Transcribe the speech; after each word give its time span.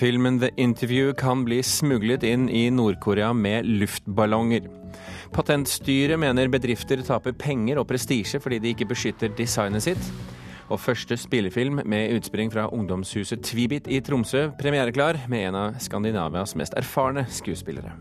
Filmen 0.00 0.40
The 0.40 0.48
Interview 0.56 1.12
kan 1.12 1.42
bli 1.44 1.58
smuglet 1.62 2.22
inn 2.24 2.46
i 2.48 2.70
Nord-Korea 2.72 3.34
med 3.36 3.66
luftballonger. 3.68 4.64
Patentstyret 5.32 6.16
mener 6.18 6.48
bedrifter 6.48 7.02
taper 7.04 7.34
penger 7.36 7.76
og 7.82 7.84
prestisje 7.90 8.38
fordi 8.40 8.62
de 8.64 8.70
ikke 8.72 8.86
beskytter 8.88 9.34
designet 9.36 9.84
sitt. 9.84 10.06
Og 10.72 10.80
første 10.80 11.18
spillefilm 11.20 11.82
med 11.84 12.14
utspring 12.16 12.48
fra 12.48 12.64
ungdomshuset 12.72 13.42
Tvibit 13.44 13.90
i 13.92 13.98
Tromsø 14.00 14.46
premiereklar 14.56 15.18
med 15.28 15.50
en 15.50 15.58
av 15.60 15.76
Skandinavias 15.84 16.56
mest 16.56 16.78
erfarne 16.80 17.26
skuespillere. 17.28 17.92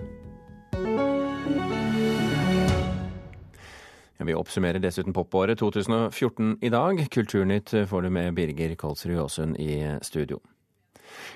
Vi 4.24 4.38
oppsummerer 4.38 4.79
dessuten 4.79 5.11
popåret 5.11 5.60
2014 5.60 6.61
i 6.64 6.71
dag. 6.71 7.04
Kulturnytt 7.11 7.75
får 7.92 8.07
du 8.07 8.10
med 8.10 8.39
Birger 8.39 8.78
Kolsrud 8.79 9.20
Aasund 9.25 9.60
i 9.60 9.82
studio. 10.06 10.39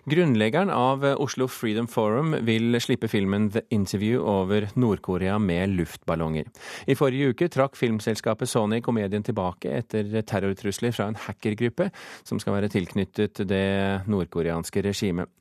Grunnleggeren 0.10 0.72
av 0.74 1.06
Oslo 1.22 1.48
Freedom 1.52 1.88
Forum 1.88 2.36
vil 2.48 2.76
slippe 2.84 3.10
filmen 3.12 3.50
The 3.54 3.66
Interview 3.74 4.24
over 4.24 4.68
Nord-Korea 4.76 5.38
med 5.40 5.76
luftballonger. 5.78 6.50
I 6.88 6.98
forrige 7.00 7.34
uke 7.34 7.50
trakk 7.54 7.78
filmselskapet 7.80 8.50
Sony 8.50 8.82
komedien 8.84 9.24
tilbake 9.26 9.72
etter 9.80 10.10
terrortrusler 10.22 10.96
fra 10.96 11.10
en 11.12 11.20
hackergruppe 11.28 11.90
som 12.24 12.42
skal 12.42 12.58
være 12.58 12.72
tilknyttet 12.74 13.44
det 13.50 13.64
nordkoreanske 14.10 14.84
regimet. 14.86 15.32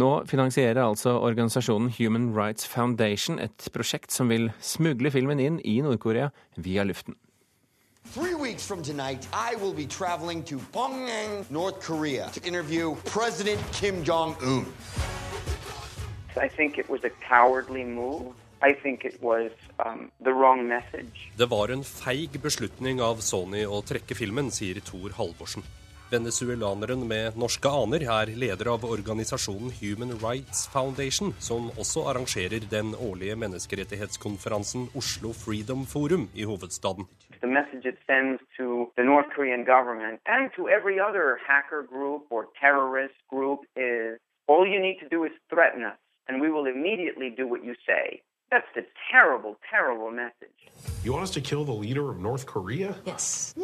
Nå 0.00 0.10
finansierer 0.28 0.80
altså 0.80 1.18
organisasjonen 1.20 1.92
Human 1.98 2.30
Rights 2.36 2.66
Foundation 2.66 3.38
et 3.42 3.70
prosjekt 3.74 4.14
som 4.14 4.32
vil 4.32 4.50
smugle 4.64 5.12
filmen 5.12 5.42
inn 5.42 5.62
i 5.64 5.78
Nord-Korea 5.84 6.30
via 6.56 6.86
luften. 6.88 7.18
Three 8.12 8.34
weeks 8.34 8.64
from 8.66 8.82
tonight, 8.82 9.28
I 9.34 9.54
will 9.56 9.74
be 9.74 9.84
traveling 9.86 10.42
to 10.44 10.56
Pyongyang, 10.72 11.50
North 11.50 11.78
Korea, 11.80 12.30
to 12.32 12.42
interview 12.42 12.96
President 13.04 13.60
Kim 13.72 14.02
Jong 14.02 14.34
Un. 14.40 14.64
I 16.40 16.48
think 16.48 16.78
it 16.78 16.88
was 16.88 17.04
a 17.04 17.10
cowardly 17.10 17.84
move. 17.84 18.32
I 18.62 18.72
think 18.72 19.04
it 19.04 19.22
was 19.22 19.50
um, 19.84 20.10
the 20.22 20.32
wrong 20.32 20.66
message. 20.66 21.30
Det 21.36 21.50
var 21.50 21.68
en 21.68 21.84
feig 21.84 22.40
beslutning 22.40 23.02
av 23.04 23.20
Sony 23.20 23.66
å 23.68 23.82
trekke 23.84 24.16
filmen, 24.16 24.48
sier 24.50 24.80
Tor 24.80 25.12
Halvorsen. 25.18 25.62
Venezuelaneren 26.10 27.02
med 27.08 27.36
norske 27.36 27.68
aner 27.68 28.00
er 28.00 28.30
leder 28.42 28.70
av 28.72 28.84
organisasjonen 28.88 29.74
Human 29.80 30.14
Rights 30.22 30.64
Foundation, 30.72 31.34
som 31.38 31.68
også 31.76 32.06
arrangerer 32.08 32.64
den 32.70 32.94
årlige 32.96 33.36
menneskerettighetskonferansen 33.36 34.88
Oslo 34.96 35.34
Freedom 35.36 35.84
Forum 35.84 36.30
i 36.32 36.48
hovedstaden. 36.48 37.04
The 37.44 37.50
message 37.58 37.84
it 37.84 37.98
sends 38.08 38.40
to 38.56 38.88
the 38.96 39.04
North 39.04 39.28
Korean 39.36 39.64
government 39.68 40.20
and 40.24 40.48
to 40.56 40.62
every 40.68 40.96
other 40.98 41.36
hacker 41.46 41.82
group 41.84 42.22
or 42.30 42.48
terrorist 42.58 43.18
group 43.28 43.60
all 44.48 44.66
you 44.66 44.80
need 44.80 44.98
to 45.04 45.08
do 45.08 45.24
is 45.24 45.32
threaten 45.52 45.84
us, 45.84 45.98
and 46.26 46.40
we 46.40 46.48
will 46.50 46.66
immediately 46.66 47.28
do 47.28 47.46
what 47.46 47.62
you 47.64 47.74
say. 47.86 48.22
That's 48.50 48.70
the 48.74 48.84
terrible, 49.12 49.56
terrible 49.70 50.10
message. 50.10 50.56
You 51.04 51.12
want 51.12 51.24
us 51.24 51.32
to 51.32 51.42
kill 51.42 51.64
the 51.64 51.78
leader 51.84 52.10
of 52.10 52.18
North 52.18 52.46
Korea? 52.46 52.96
Yes. 53.04 53.54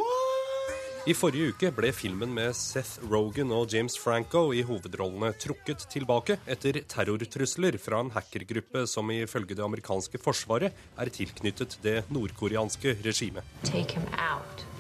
I 1.04 1.12
forrige 1.12 1.50
uke 1.52 1.68
ble 1.76 1.90
filmen 1.92 2.30
med 2.32 2.54
Seth 2.56 3.02
Rogan 3.12 3.50
og 3.52 3.74
James 3.74 3.92
Franco 4.00 4.46
i 4.56 4.62
hovedrollene 4.64 5.34
trukket 5.36 5.82
tilbake 5.92 6.38
etter 6.48 6.78
terrortrusler 6.88 7.76
fra 7.76 7.98
en 8.00 8.12
hackergruppe 8.14 8.86
som 8.88 9.12
ifølge 9.12 9.52
det 9.58 9.66
amerikanske 9.66 10.16
forsvaret 10.22 10.72
er 10.72 11.12
tilknyttet 11.12 11.76
det 11.84 11.98
nordkoreanske 12.08 12.96
regimet. 13.04 13.44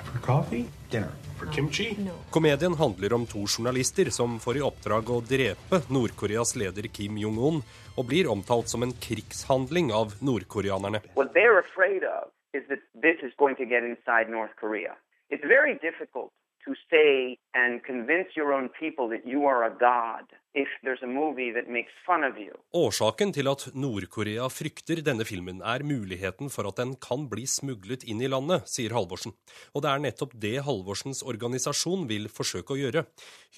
For 0.08 0.24
coffee? 0.24 0.64
Dinner? 0.88 1.12
For 1.36 1.52
kimchi? 1.52 1.90
Komedien 2.32 2.80
handler 2.80 3.18
om 3.20 3.28
to 3.28 3.44
journalister 3.44 4.08
som 4.08 4.40
får 4.40 4.62
i 4.62 4.64
oppdrag 4.64 5.12
å 5.12 5.20
drepe 5.28 5.84
Nord-Koreas 5.92 6.56
leder 6.56 6.88
Kim 6.88 7.20
Jong-un, 7.20 7.60
og 8.00 8.08
blir 8.08 8.32
omtalt 8.32 8.72
som 8.72 8.80
en 8.86 8.96
krigshandling 8.96 9.92
av 9.92 10.16
nordkoreanerne. 10.24 11.04
What 11.20 11.36
they're 11.36 11.60
afraid 11.60 12.00
of 12.00 12.32
is 12.56 12.64
that 12.72 12.80
this 13.04 13.20
is 13.20 13.36
going 13.36 13.60
to 13.60 13.66
get 13.68 13.84
inside 13.84 14.32
North 14.32 14.56
Korea. 14.56 14.96
It's 15.30 15.44
very 15.46 15.78
difficult 15.78 16.32
to 16.64 16.72
say 16.90 17.36
and 17.54 17.82
convince 17.84 18.28
your 18.36 18.52
own 18.52 18.68
people 18.68 19.08
that 19.08 19.24
you 19.26 19.46
are 19.46 19.64
a 19.64 19.74
god 19.78 20.24
if 20.54 20.68
there's 20.84 21.02
a 21.02 21.06
movie 21.06 21.50
that 21.50 21.68
makes 21.68 21.92
fun 22.06 22.22
of 22.24 22.38
you. 22.38 22.54
Årsaken 22.74 23.32
til 23.34 23.50
at 23.50 23.66
Nord-Korea 23.74 24.46
frykter 24.52 25.02
denne 25.02 25.26
filmen, 25.26 25.60
er 25.60 25.82
muligheten 25.82 26.50
for 26.50 26.68
at 26.70 26.78
den 26.78 26.94
kan 27.02 27.26
bli 27.30 27.46
smuglet 27.50 28.06
inn 28.06 28.22
i 28.22 28.30
landet, 28.30 28.68
sier 28.70 28.94
Halvorsen. 28.94 29.34
Og 29.74 29.82
det 29.82 29.90
er 29.90 30.04
nettopp 30.04 30.36
det 30.46 30.54
Halvorsens 30.66 31.24
organisasjon 31.26 32.06
vil 32.10 32.30
forsøke 32.30 32.76
å 32.76 32.78
gjøre. 32.78 33.04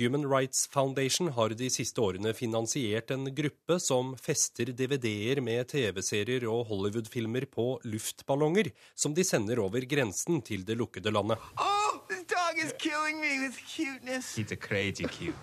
Human 0.00 0.24
Rights 0.28 0.64
Foundation 0.72 1.34
har 1.36 1.52
de 1.52 1.68
siste 1.72 2.00
årene 2.00 2.32
finansiert 2.36 3.12
en 3.12 3.28
gruppe 3.36 3.78
som 3.82 4.14
fester 4.16 4.72
DVD-er 4.72 5.44
med 5.44 5.68
TV-serier 5.72 6.48
og 6.48 6.66
Hollywood-filmer 6.72 7.48
på 7.52 7.74
luftballonger, 7.84 8.72
som 8.96 9.12
de 9.16 9.24
sender 9.24 9.60
over 9.60 9.84
grensen 9.88 10.40
til 10.44 10.64
det 10.64 10.80
lukkede 10.80 11.12
landet. 11.12 11.44
Oh, 11.60 12.00
this 12.08 12.24
dog 12.56 12.64
is 12.64 12.72
killing 12.78 13.20
me 13.20 13.40
with 13.40 13.56
cuteness. 13.66 14.36
He's 14.36 14.52
a 14.52 14.56
crazy 14.56 15.04
cute. 15.04 15.34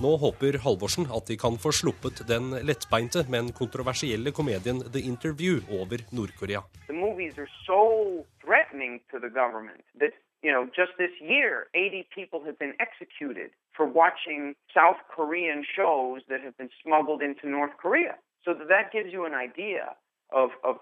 Nå 0.00 0.16
håper 0.16 0.58
Halvorsen 0.62 1.06
at 1.10 1.26
de 1.26 1.36
kan 1.36 1.58
få 1.58 1.72
sluppet 1.72 2.28
den 2.28 2.50
lettbeinte, 2.62 3.24
men 3.28 3.52
kontroversielle 3.52 4.30
komedien 4.30 4.78
The 4.92 5.00
Interview 5.00 5.60
over 5.70 5.98
Nord-Korea. 6.12 6.62
The 6.86 6.92
movies 6.92 7.38
are 7.38 7.50
so 7.66 8.24
threatening 8.44 9.00
to 9.10 9.18
the 9.18 9.28
government 9.28 9.82
that, 10.00 10.12
you 10.42 10.52
know, 10.52 10.66
just 10.66 10.92
this 10.98 11.14
year, 11.20 11.66
80 11.74 12.06
people 12.14 12.40
have 12.46 12.58
been 12.58 12.74
executed 12.78 13.50
for 13.76 13.86
watching 13.86 14.54
South 14.72 15.00
Korean 15.16 15.64
shows 15.76 16.22
that 16.28 16.40
have 16.46 16.56
been 16.56 16.70
smuggled 16.82 17.20
into 17.22 17.48
North 17.48 17.76
Korea. 17.82 18.14
So 18.44 18.54
that 18.54 18.92
gives 18.92 19.12
you 19.12 19.26
an 19.26 19.34
idea 19.34 19.96
of, 20.30 20.52
of. 20.62 20.76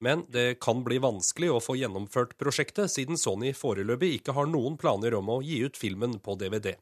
Men 0.00 0.26
det 0.28 0.60
kan 0.60 0.82
bli 0.84 0.98
vanskelig 0.98 1.50
å 1.52 1.62
få 1.62 1.76
gjennomført 1.80 2.36
prosjektet, 2.40 2.92
siden 2.92 3.16
Sony 3.20 3.52
foreløpig 3.56 4.18
ikke 4.18 4.36
har 4.36 4.50
noen 4.50 4.76
planer 4.80 5.16
om 5.18 5.30
å 5.32 5.40
gi 5.44 5.62
ut 5.64 5.76
filmen 5.76 6.18
på 6.20 6.36
DVD. 6.40 6.74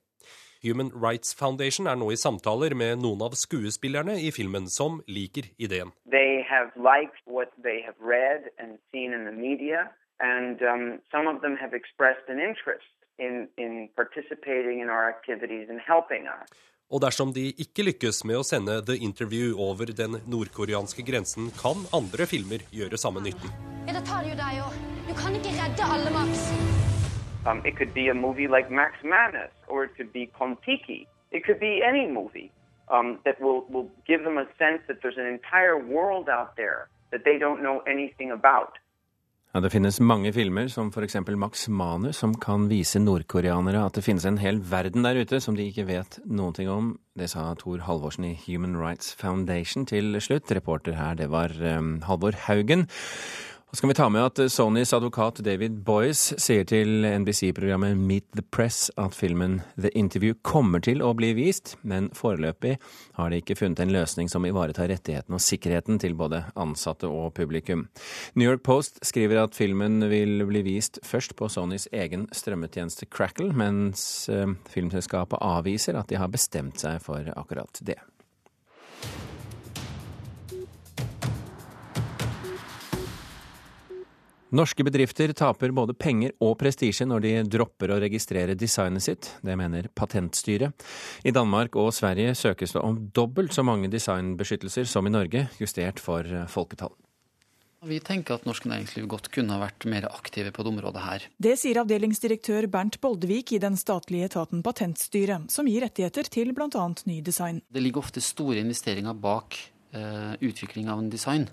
Human 0.64 0.90
Rights 0.94 1.34
Foundation 1.36 1.86
er 1.86 1.98
nå 2.00 2.08
i 2.12 2.16
samtaler 2.16 2.72
med 2.72 3.02
noen 3.02 3.20
av 3.26 3.36
skuespillerne 3.36 4.16
i 4.16 4.30
filmen 4.32 4.64
som 4.72 5.02
liker 5.06 5.50
ideen. 5.60 5.92
They 6.08 6.40
have 6.48 6.72
liked 6.76 7.20
what 7.26 7.52
they 7.62 7.82
have 7.84 7.98
read 8.00 8.48
and 8.58 8.78
seen 8.90 9.12
in 9.12 9.26
the 9.28 9.36
media, 9.36 9.90
and 10.20 10.62
um, 10.62 10.84
some 11.12 11.28
of 11.28 11.42
them 11.42 11.58
have 11.60 11.74
expressed 11.76 12.32
an 12.32 12.40
interest 12.40 12.88
in, 13.18 13.48
in 13.58 13.90
participating 13.94 14.80
in 14.80 14.88
our 14.88 15.08
activities 15.08 15.68
and 15.68 15.80
helping 15.80 16.26
us. 16.26 16.48
Og 16.94 17.00
dersom 17.02 17.32
de 17.34 17.48
ikke 17.58 17.82
lykkes 17.88 18.20
med 18.30 18.38
å 18.38 18.44
sende 18.46 18.76
The 18.86 18.94
Interview 19.02 19.56
over 19.58 19.90
den 19.90 20.20
nordkoreanske 20.30 21.02
grensen, 21.02 21.48
kan 21.58 21.80
andre 21.96 22.22
filmer 22.30 22.62
gjøre 22.70 23.00
samme 23.02 23.18
nytten. 23.24 23.50
Ja, 23.88 23.96
da 23.96 24.02
tar 24.06 24.22
det 24.22 24.30
jo 24.30 24.36
deg 24.38 24.60
òg. 24.62 24.76
Du 25.08 25.14
kan 25.18 25.34
ikke 25.34 25.54
redde 25.56 25.88
alle, 25.96 26.12
Max. 26.14 26.44
Um, 27.50 27.64
it 27.66 27.74
could 27.74 27.90
be 27.98 28.06
a 28.08 28.14
movie 28.14 28.46
like 28.46 28.70
Max 28.70 29.02
Manus, 29.02 29.50
or 29.66 29.82
it 29.82 29.96
could 29.96 30.12
be 30.12 30.30
Kontiki. 30.38 31.08
It 31.32 31.42
could 31.44 31.58
be 31.58 31.82
any 31.82 32.06
movie 32.06 32.52
um, 32.86 33.18
that 33.24 33.42
will, 33.42 33.66
will 33.68 33.90
give 34.06 34.22
them 34.22 34.38
a 34.38 34.46
sense 34.56 34.80
that 34.86 35.02
there's 35.02 35.18
an 35.18 35.26
entire 35.26 35.76
world 35.76 36.28
out 36.28 36.54
there 36.56 36.86
that 37.10 37.24
they 37.24 37.38
don't 37.38 37.60
know 37.60 37.82
anything 37.90 38.30
about. 38.30 38.78
Ja, 39.54 39.60
Det 39.60 39.70
finnes 39.70 40.00
mange 40.02 40.32
filmer, 40.34 40.66
som 40.66 40.88
f.eks. 40.90 41.14
Max 41.38 41.68
Manus, 41.68 42.16
som 42.18 42.32
kan 42.34 42.64
vise 42.66 42.98
nordkoreanere 42.98 43.84
at 43.86 43.94
det 43.94 44.02
finnes 44.02 44.24
en 44.26 44.40
hel 44.42 44.58
verden 44.58 45.06
der 45.06 45.20
ute 45.22 45.38
som 45.38 45.54
de 45.54 45.68
ikke 45.70 45.84
vet 45.86 46.16
noen 46.26 46.56
ting 46.56 46.66
om. 46.66 46.88
Det 47.14 47.28
sa 47.30 47.52
Tor 47.54 47.84
Halvorsen 47.86 48.26
i 48.26 48.32
Human 48.48 48.74
Rights 48.74 49.12
Foundation 49.14 49.86
til 49.86 50.18
slutt. 50.18 50.50
Reporter 50.50 50.98
her, 50.98 51.14
det 51.14 51.30
var 51.30 51.54
um, 51.54 52.00
Halvor 52.02 52.34
Haugen. 52.48 52.88
Og 53.74 53.78
skal 53.80 53.90
vi 53.90 53.94
ta 53.98 54.04
med 54.06 54.22
at 54.22 54.52
Sonys 54.54 54.92
advokat 54.94 55.40
David 55.42 55.80
Boyce 55.82 56.36
sier 56.38 56.62
til 56.62 57.02
NBC-programmet 57.02 57.98
Meet 57.98 58.28
the 58.38 58.44
Press 58.54 58.84
at 58.94 59.16
filmen 59.18 59.56
The 59.74 59.90
Interview 59.98 60.36
kommer 60.46 60.78
til 60.78 61.02
å 61.02 61.08
bli 61.18 61.32
vist, 61.34 61.72
men 61.82 62.06
foreløpig 62.14 62.76
har 63.18 63.34
de 63.34 63.42
ikke 63.42 63.56
funnet 63.58 63.82
en 63.82 63.90
løsning 63.96 64.30
som 64.30 64.46
ivaretar 64.46 64.92
rettighetene 64.92 65.40
og 65.40 65.42
sikkerheten 65.42 65.98
til 65.98 66.14
både 66.14 66.44
ansatte 66.54 67.10
og 67.10 67.34
publikum. 67.34 67.88
New 68.38 68.46
York 68.46 68.62
Post 68.62 69.02
skriver 69.02 69.42
at 69.42 69.58
filmen 69.58 70.06
vil 70.06 70.46
bli 70.46 70.62
vist 70.70 71.02
først 71.02 71.34
på 71.34 71.50
Sonys 71.50 71.90
egen 71.90 72.28
strømmetjeneste 72.30 73.10
Crackle, 73.10 73.50
mens 73.58 74.28
eh, 74.30 74.54
filmselskapet 74.70 75.42
avviser 75.42 75.98
at 75.98 76.14
de 76.14 76.22
har 76.22 76.30
bestemt 76.30 76.78
seg 76.78 77.02
for 77.02 77.26
akkurat 77.34 77.82
det. 77.82 77.98
Norske 84.54 84.84
bedrifter 84.86 85.32
taper 85.34 85.72
både 85.74 85.96
penger 85.98 86.30
og 86.44 86.52
prestisje 86.60 87.02
når 87.10 87.22
de 87.24 87.30
dropper 87.56 87.90
å 87.90 87.96
registrere 87.98 88.54
designet 88.54 89.02
sitt. 89.02 89.30
Det 89.42 89.56
mener 89.58 89.88
Patentstyret. 89.98 90.84
I 91.26 91.32
Danmark 91.34 91.74
og 91.80 91.90
Sverige 91.96 92.36
søkes 92.38 92.76
det 92.76 92.82
om 92.84 93.00
dobbelt 93.16 93.56
så 93.56 93.64
mange 93.66 93.90
designbeskyttelser 93.90 94.86
som 94.86 95.08
i 95.08 95.12
Norge, 95.14 95.48
justert 95.58 95.98
for 96.02 96.28
folketall. 96.52 96.94
Vi 97.84 97.98
tenker 98.00 98.38
at 98.38 98.46
norsk 98.46 98.68
næringsliv 98.70 99.08
godt 99.10 99.26
kunne 99.34 99.56
ha 99.56 99.64
vært 99.64 99.88
mer 99.90 100.06
aktive 100.08 100.54
på 100.54 100.62
det 100.62 100.70
området 100.70 101.02
her. 101.02 101.26
Det 101.36 101.56
sier 101.60 101.82
avdelingsdirektør 101.82 102.70
Bernt 102.70 103.00
Boldevik 103.02 103.56
i 103.56 103.60
den 103.60 103.74
statlige 103.80 104.30
etaten 104.30 104.62
Patentstyret, 104.64 105.50
som 105.52 105.66
gir 105.68 105.82
rettigheter 105.84 106.30
til 106.30 106.54
bl.a. 106.54 106.86
ny 107.10 107.18
design. 107.26 107.60
Det 107.74 107.82
ligger 107.82 108.06
ofte 108.06 108.22
store 108.24 108.62
investeringer 108.62 109.18
bak 109.18 109.58
eh, 109.98 110.32
utvikling 110.46 110.88
av 110.94 111.02
en 111.02 111.12
design. 111.12 111.50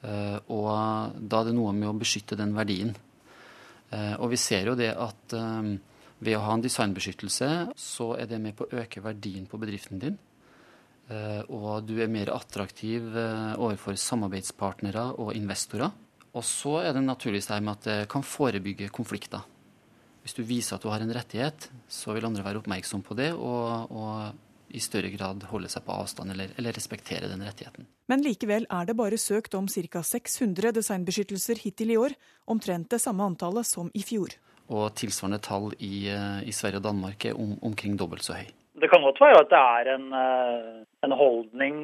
Eh, 0.00 0.38
og 0.48 1.20
da 1.20 1.42
er 1.42 1.50
det 1.50 1.56
noe 1.56 1.74
med 1.76 1.90
å 1.90 1.98
beskytte 1.98 2.38
den 2.38 2.54
verdien. 2.56 2.94
Eh, 3.90 4.14
og 4.16 4.30
vi 4.32 4.40
ser 4.40 4.70
jo 4.70 4.76
det 4.78 4.92
at 4.94 5.36
eh, 5.36 5.70
ved 6.20 6.36
å 6.36 6.42
ha 6.46 6.56
en 6.56 6.64
designbeskyttelse, 6.64 7.50
så 7.76 8.10
er 8.16 8.30
det 8.30 8.40
med 8.42 8.56
på 8.56 8.68
å 8.68 8.82
øke 8.82 9.04
verdien 9.04 9.48
på 9.48 9.60
bedriften 9.60 10.02
din. 10.02 10.18
Og 11.10 11.80
du 11.82 11.96
er 11.98 12.12
mer 12.12 12.28
attraktiv 12.30 13.08
overfor 13.58 13.96
samarbeidspartnere 13.98 15.08
og 15.18 15.32
investorer. 15.34 15.88
Og 16.38 16.44
så 16.46 16.76
er 16.84 16.92
det 16.94 17.02
naturligvis 17.02 17.48
det 17.50 17.56
med 17.66 17.72
at 17.72 17.88
det 17.88 17.96
kan 18.12 18.22
forebygge 18.22 18.92
konflikter. 18.94 19.42
Hvis 20.22 20.36
du 20.36 20.44
viser 20.46 20.76
at 20.76 20.84
du 20.84 20.90
har 20.92 21.02
en 21.02 21.10
rettighet, 21.16 21.66
så 21.90 22.14
vil 22.14 22.28
andre 22.28 22.44
være 22.46 22.60
oppmerksom 22.60 23.02
på 23.02 23.16
det 23.18 23.32
og, 23.32 23.90
og 23.90 24.38
i 24.70 24.82
større 24.82 25.10
grad 25.14 25.44
holde 25.50 25.70
seg 25.72 25.84
på 25.86 25.94
avstand 25.94 26.34
eller, 26.34 26.52
eller, 26.58 26.76
respektere 26.76 27.30
den 27.30 27.42
rettigheten. 27.46 27.88
Men 28.10 28.22
likevel 28.24 28.66
er 28.70 28.86
det 28.88 28.96
bare 28.98 29.18
søkt 29.18 29.54
om 29.58 29.68
ca. 29.68 30.02
600 30.02 30.74
designbeskyttelser 30.78 31.62
hittil 31.64 31.94
i 31.94 31.98
år, 32.00 32.16
omtrent 32.46 32.90
det 32.90 33.00
samme 33.02 33.26
antallet 33.26 33.66
som 33.66 33.90
i 33.94 34.04
fjor. 34.06 34.36
Og 34.70 34.92
tilsvarende 34.94 35.40
tall 35.42 35.72
i, 35.78 36.08
eh, 36.08 36.42
i 36.46 36.54
Sverige 36.54 36.78
og 36.78 36.86
Danmark 36.86 37.24
er 37.24 37.38
om, 37.38 37.56
omkring 37.62 37.98
dobbelt 37.98 38.24
så 38.24 38.38
høy. 38.38 38.46
Det 38.80 38.88
kan 38.88 39.02
godt 39.04 39.20
være 39.20 39.40
at 39.42 39.50
det 39.50 39.60
er 39.60 39.88
en, 39.94 40.06
eh, 40.16 40.76
en, 41.04 41.12
holdning, 41.12 41.76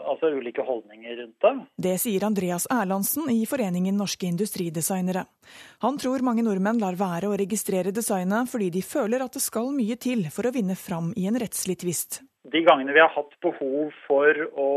altså 0.00 0.30
ulike 0.32 0.64
holdninger 0.64 1.16
rundt 1.20 1.44
det. 1.44 1.52
Det 1.86 1.94
sier 2.00 2.24
Andreas 2.24 2.64
Erlandsen 2.72 3.28
i 3.32 3.42
Foreningen 3.48 3.98
norske 4.00 4.28
industridesignere. 4.30 5.26
Han 5.84 5.98
tror 6.00 6.24
mange 6.24 6.44
nordmenn 6.46 6.80
lar 6.80 6.96
være 7.00 7.28
å 7.28 7.36
registrere 7.36 7.92
designet 7.92 8.48
fordi 8.48 8.70
de 8.72 8.84
føler 8.86 9.24
at 9.24 9.36
det 9.36 9.44
skal 9.44 9.68
mye 9.76 9.98
til 10.00 10.24
for 10.32 10.48
å 10.48 10.54
vinne 10.54 10.76
fram 10.78 11.10
i 11.20 11.26
en 11.28 11.36
rettslig 11.42 11.82
tvist. 11.82 12.22
De 12.48 12.62
gangene 12.64 12.94
vi 12.96 13.02
har 13.02 13.12
hatt 13.12 13.36
behov 13.44 13.92
for 14.06 14.46
å 14.56 14.70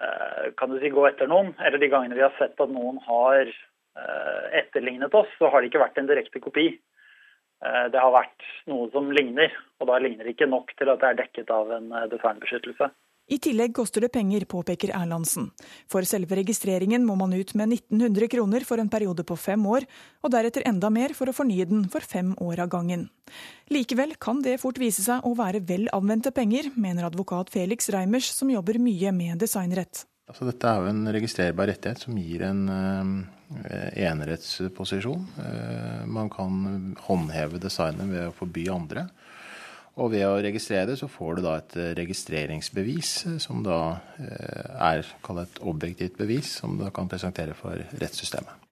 eh, 0.00 0.50
kan 0.58 0.72
du 0.72 0.80
si, 0.80 0.90
gå 0.90 1.06
etter 1.08 1.30
noen, 1.30 1.54
eller 1.62 1.78
de 1.78 1.92
gangene 1.92 2.18
vi 2.18 2.26
har 2.26 2.34
sett 2.40 2.58
at 2.58 2.74
noen 2.74 2.98
har 3.06 3.46
eh, 3.46 4.58
etterlignet 4.64 5.14
oss, 5.14 5.30
så 5.38 5.52
har 5.52 5.62
det 5.62 5.70
ikke 5.70 5.84
vært 5.84 6.02
en 6.02 6.10
direkte 6.10 6.42
kopi. 6.42 6.72
Eh, 7.64 7.86
det 7.92 8.00
har 8.00 8.12
vært 8.12 8.44
noe 8.68 8.90
som 8.92 9.08
ligner, 9.14 9.52
og 9.80 9.88
da 9.88 9.98
ligner 10.02 10.26
det 10.26 10.36
ikke 10.36 10.50
nok 10.50 10.74
til 10.76 10.92
at 10.92 11.00
det 11.00 11.10
er 11.10 11.20
dekket 11.22 11.52
av 11.54 11.72
en 11.72 11.90
eh, 11.96 12.06
designbeskyttelse. 12.12 12.90
I 13.24 13.38
tillegg 13.40 13.72
koster 13.72 14.04
det 14.04 14.10
penger, 14.12 14.44
påpeker 14.44 14.90
Erlandsen. 14.92 15.46
For 15.88 16.04
selve 16.04 16.36
registreringen 16.36 17.06
må 17.08 17.14
man 17.16 17.32
ut 17.32 17.54
med 17.56 17.72
1900 17.72 18.28
kroner 18.34 18.66
for 18.68 18.82
en 18.82 18.90
periode 18.92 19.24
på 19.24 19.38
fem 19.40 19.64
år, 19.64 19.86
og 20.20 20.34
deretter 20.34 20.66
enda 20.68 20.90
mer 20.92 21.16
for 21.16 21.32
å 21.32 21.36
fornye 21.36 21.64
den 21.70 21.86
for 21.88 22.04
fem 22.04 22.34
år 22.44 22.66
av 22.66 22.72
gangen. 22.76 23.08
Likevel 23.72 24.12
kan 24.20 24.44
det 24.44 24.58
fort 24.60 24.80
vise 24.82 25.00
seg 25.06 25.24
å 25.24 25.32
være 25.38 25.64
vel 25.64 25.88
anvendte 25.96 26.34
penger, 26.36 26.68
mener 26.76 27.08
advokat 27.08 27.48
Felix 27.54 27.88
Reimers, 27.96 28.28
som 28.28 28.52
jobber 28.52 28.76
mye 28.76 29.16
med 29.16 29.40
designrett. 29.40 30.04
Altså, 30.24 30.46
dette 30.48 30.70
er 30.70 30.80
jo 30.80 30.88
en 30.88 31.12
registrerbar 31.12 31.68
rettighet 31.68 32.06
som 32.06 32.16
gir 32.16 32.46
en 32.46 32.62
uh, 32.70 33.10
enerettsposisjon. 34.00 35.26
Uh, 35.36 36.04
man 36.08 36.30
kan 36.32 36.94
håndheve 37.04 37.60
designet 37.62 38.08
ved 38.08 38.30
å 38.30 38.36
forby 38.36 38.64
andre. 38.72 39.06
Og 39.94 40.10
ved 40.10 40.24
å 40.26 40.40
registrere 40.42 40.88
det, 40.90 40.96
så 40.98 41.06
får 41.06 41.36
du 41.36 41.44
da 41.44 41.52
et 41.60 41.76
registreringsbevis, 42.00 43.10
som 43.38 43.60
da 43.62 44.00
er 44.18 45.04
et 45.04 45.60
objektivt 45.62 46.18
bevis, 46.18 46.56
som 46.58 46.74
du 46.80 46.88
kan 46.90 47.06
presentere 47.06 47.54
for 47.54 47.78
rettssystemet. 48.02 48.64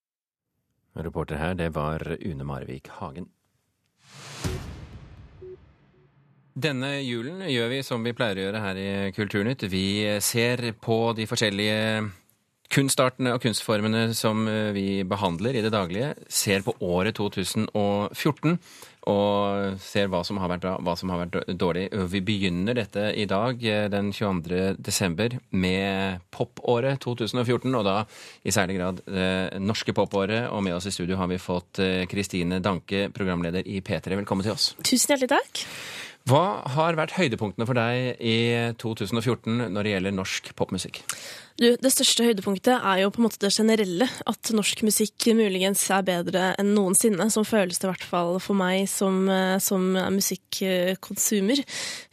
Reporter 0.98 1.38
her, 1.38 1.54
det 1.54 1.70
var 1.76 2.02
Une 2.18 2.42
Marvik 2.42 2.90
Hagen. 2.98 3.30
Denne 6.52 6.98
julen 7.00 7.40
gjør 7.48 7.70
vi 7.72 7.82
som 7.86 8.02
vi 8.04 8.12
pleier 8.16 8.36
å 8.36 8.48
gjøre 8.48 8.60
her 8.60 8.80
i 8.80 8.90
Kulturnytt. 9.16 9.64
Vi 9.72 9.86
ser 10.20 10.60
på 10.84 10.98
de 11.16 11.24
forskjellige 11.30 12.10
kunstartene 12.72 13.34
og 13.36 13.42
kunstformene 13.44 14.12
som 14.16 14.46
eh, 14.48 14.70
vi 14.76 14.86
behandler 15.08 15.58
i 15.58 15.62
det 15.64 15.72
daglige. 15.74 16.14
Ser 16.32 16.64
på 16.64 16.74
året 16.84 17.18
2014 17.18 18.56
og 19.10 19.80
ser 19.82 20.06
hva 20.12 20.20
som 20.22 20.38
har 20.38 20.50
vært 20.52 20.62
bra, 20.62 20.76
hva 20.78 20.94
som 20.98 21.10
har 21.10 21.24
vært 21.24 21.50
dårlig. 21.58 21.88
Vi 22.12 22.20
begynner 22.22 22.76
dette 22.78 23.08
i 23.18 23.26
dag, 23.28 23.64
eh, 23.66 23.88
den 23.92 24.12
22. 24.14 24.76
desember, 24.78 25.36
med 25.50 26.22
popåret 26.32 27.00
2014, 27.02 27.74
og 27.74 27.84
da 27.88 27.96
i 28.44 28.54
særlig 28.54 28.78
grad 28.78 29.02
det 29.08 29.62
norske 29.64 29.96
popåret. 29.96 30.46
Og 30.52 30.62
med 30.64 30.76
oss 30.78 30.88
i 30.88 30.94
studio 30.94 31.18
har 31.20 31.32
vi 31.32 31.40
fått 31.42 31.82
eh, 31.82 32.04
Kristine 32.10 32.62
Danke, 32.62 33.08
programleder 33.14 33.66
i 33.66 33.82
P3. 33.82 34.20
Velkommen 34.22 34.46
til 34.46 34.54
oss. 34.54 34.72
Tusen 34.84 35.16
hjertelig 35.16 35.34
takk. 35.34 35.66
Hva 36.28 36.62
har 36.76 36.94
vært 36.94 37.16
høydepunktene 37.16 37.66
for 37.66 37.74
deg 37.74 38.20
i 38.22 38.36
2014 38.78 39.72
når 39.74 39.82
det 39.82 39.94
gjelder 39.96 40.14
norsk 40.14 40.52
popmusikk? 40.58 41.00
Du, 41.58 41.66
det 41.82 41.90
største 41.92 42.24
høydepunktet 42.24 42.76
er 42.78 43.00
jo 43.02 43.10
på 43.12 43.20
en 43.20 43.26
måte 43.26 43.40
det 43.42 43.50
generelle. 43.52 44.06
At 44.30 44.52
norsk 44.54 44.84
musikk 44.86 45.26
muligens 45.36 45.82
er 45.92 46.04
bedre 46.06 46.52
enn 46.62 46.70
noensinne. 46.76 47.26
Som 47.32 47.46
føles 47.46 47.82
det 47.82 47.88
i 47.88 47.90
hvert 47.90 48.06
fall 48.06 48.38
for 48.42 48.58
meg 48.58 48.86
som, 48.90 49.26
eh, 49.28 49.58
som 49.62 49.84
musikkonsumer. 50.14 51.64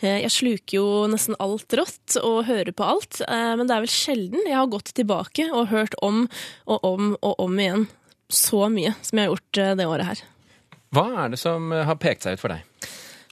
Eh, 0.01 0.17
jeg 0.25 0.33
sluker 0.33 0.79
jo 0.79 0.87
nesten 1.11 1.37
alt 1.39 1.77
rått 1.77 2.17
og 2.23 2.47
hører 2.49 2.73
på 2.73 2.89
alt. 2.89 3.21
Eh, 3.21 3.53
men 3.55 3.69
det 3.69 3.77
er 3.77 3.85
vel 3.85 3.93
sjelden 3.93 4.49
jeg 4.49 4.57
har 4.57 4.73
gått 4.73 4.93
tilbake 4.97 5.51
og 5.53 5.69
hørt 5.69 5.93
om 6.01 6.25
og 6.65 6.83
om 6.83 7.13
og 7.21 7.45
om 7.45 7.61
igjen 7.61 7.87
så 8.29 8.65
mye 8.73 8.93
som 9.01 9.17
jeg 9.17 9.29
har 9.29 9.33
gjort 9.35 9.61
det 9.77 9.89
året 9.89 10.09
her. 10.09 10.25
Hva 10.93 11.05
er 11.25 11.29
det 11.33 11.39
som 11.41 11.71
har 11.71 11.97
pekt 12.01 12.25
seg 12.25 12.37
ut 12.37 12.41
for 12.41 12.53
deg? 12.53 12.68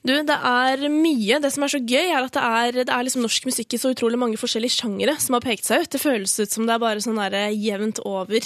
Du, 0.06 0.14
det 0.14 0.36
er 0.36 0.84
mye. 0.94 1.40
Det 1.42 1.50
som 1.52 1.66
er 1.66 1.72
så 1.74 1.80
gøy, 1.82 2.12
er 2.14 2.22
at 2.22 2.36
det 2.36 2.44
er, 2.44 2.78
det 2.86 2.94
er 2.94 3.06
liksom 3.08 3.24
norsk 3.26 3.48
musikk 3.50 3.74
i 3.74 3.80
så 3.82 3.92
utrolig 3.96 4.20
mange 4.22 4.38
forskjellige 4.40 4.78
sjangere 4.78 5.18
som 5.20 5.36
har 5.36 5.44
pekt 5.44 5.68
seg 5.68 5.84
ut. 5.84 5.92
Det 5.94 6.02
føles 6.02 6.36
ut 6.38 6.54
som 6.54 6.68
det 6.68 6.76
er 6.76 6.84
bare 6.84 7.04
sånn 7.04 7.18
der 7.20 7.36
jevnt 7.56 8.00
over, 8.06 8.46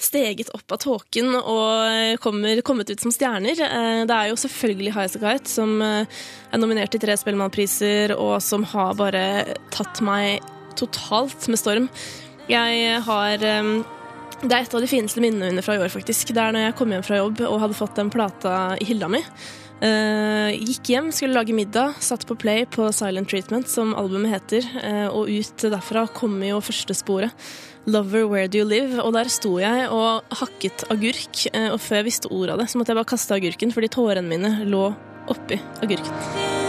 steget 0.00 0.52
opp 0.56 0.76
av 0.76 0.80
tåken 0.84 1.34
og 1.40 2.20
kommer, 2.22 2.62
kommet 2.64 2.92
ut 2.94 3.02
som 3.02 3.12
stjerner. 3.14 3.58
Eh, 3.66 4.02
det 4.08 4.16
er 4.16 4.30
jo 4.30 4.38
selvfølgelig 4.40 4.94
Highasakite 4.94 5.50
som 5.50 5.74
eh, 5.84 6.20
er 6.52 6.62
nominert 6.62 6.94
til 6.94 7.02
tre 7.02 7.18
Spellemannpriser, 7.18 8.14
og 8.16 8.38
som 8.44 8.64
har 8.72 8.94
bare 8.98 9.24
tatt 9.74 10.00
meg 10.06 10.38
totalt 10.78 11.50
med 11.50 11.60
storm. 11.60 11.90
Jeg 12.50 13.02
har 13.04 13.44
eh, 13.50 13.74
det 14.42 14.56
er 14.56 14.64
et 14.64 14.72
av 14.74 14.82
de 14.82 14.90
fineste 14.90 15.20
minnene 15.22 15.52
mine 15.52 15.62
fra 15.62 15.76
i 15.76 15.82
år, 15.82 15.90
faktisk. 15.92 16.32
Det 16.34 16.40
er 16.42 16.54
når 16.54 16.64
jeg 16.64 16.78
kom 16.78 16.94
hjem 16.94 17.04
fra 17.06 17.20
jobb 17.20 17.44
og 17.46 17.60
hadde 17.62 17.76
fått 17.78 18.00
den 18.00 18.10
plata 18.10 18.72
i 18.80 18.88
hylla 18.88 19.10
mi. 19.12 19.20
Uh, 19.82 20.52
gikk 20.62 20.92
hjem, 20.92 21.08
skulle 21.10 21.34
lage 21.34 21.54
middag, 21.56 21.96
satt 21.98 22.22
på 22.28 22.36
play 22.38 22.62
på 22.70 22.86
Silent 22.94 23.26
Treatment, 23.32 23.66
som 23.66 23.96
albumet 23.98 24.36
heter. 24.36 24.68
Uh, 24.78 25.08
og 25.10 25.30
ut 25.32 25.66
derfra 25.66 26.06
kom 26.14 26.38
jo 26.46 26.62
første 26.62 26.94
sporet. 26.94 27.34
'Lover 27.82 28.28
Where 28.30 28.46
Do 28.46 28.62
You 28.62 28.68
Live'. 28.68 29.02
Og 29.02 29.12
der 29.18 29.26
sto 29.26 29.56
jeg 29.58 29.90
og 29.90 30.22
hakket 30.38 30.86
agurk. 30.86 31.46
Uh, 31.50 31.74
og 31.74 31.80
før 31.82 32.02
jeg 32.02 32.10
visste 32.12 32.30
ordet 32.30 32.54
av 32.54 32.62
det, 32.62 32.70
så 32.70 32.78
måtte 32.78 32.94
jeg 32.94 33.02
bare 33.02 33.12
kaste 33.16 33.34
agurken, 33.34 33.74
fordi 33.74 33.90
tårene 33.90 34.28
mine 34.30 34.58
lå 34.70 34.92
oppi 35.32 35.58
agurken. 35.82 36.61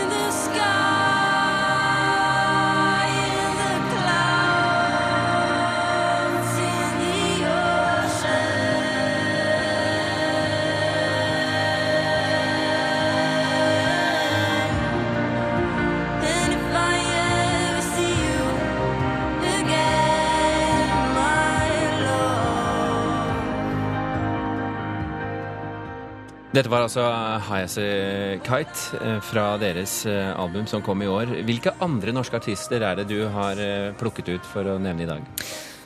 Dette 26.53 26.69
var 26.69 26.83
altså 26.85 27.01
High 27.47 27.65
Kite 28.45 28.99
eh, 29.01 29.15
fra 29.25 29.55
deres 29.57 30.03
eh, 30.05 30.29
album 30.37 30.67
som 30.69 30.83
kom 30.85 31.01
i 31.01 31.09
år. 31.09 31.31
Hvilke 31.47 31.73
andre 31.81 32.13
norske 32.13 32.37
artister 32.37 32.85
er 32.85 32.99
det 32.99 33.07
du 33.09 33.23
har 33.33 33.57
eh, 33.57 33.89
plukket 33.97 34.29
ut 34.35 34.49
for 34.51 34.69
å 34.69 34.75
nevne 34.77 35.01
i 35.01 35.09
dag? 35.09 35.25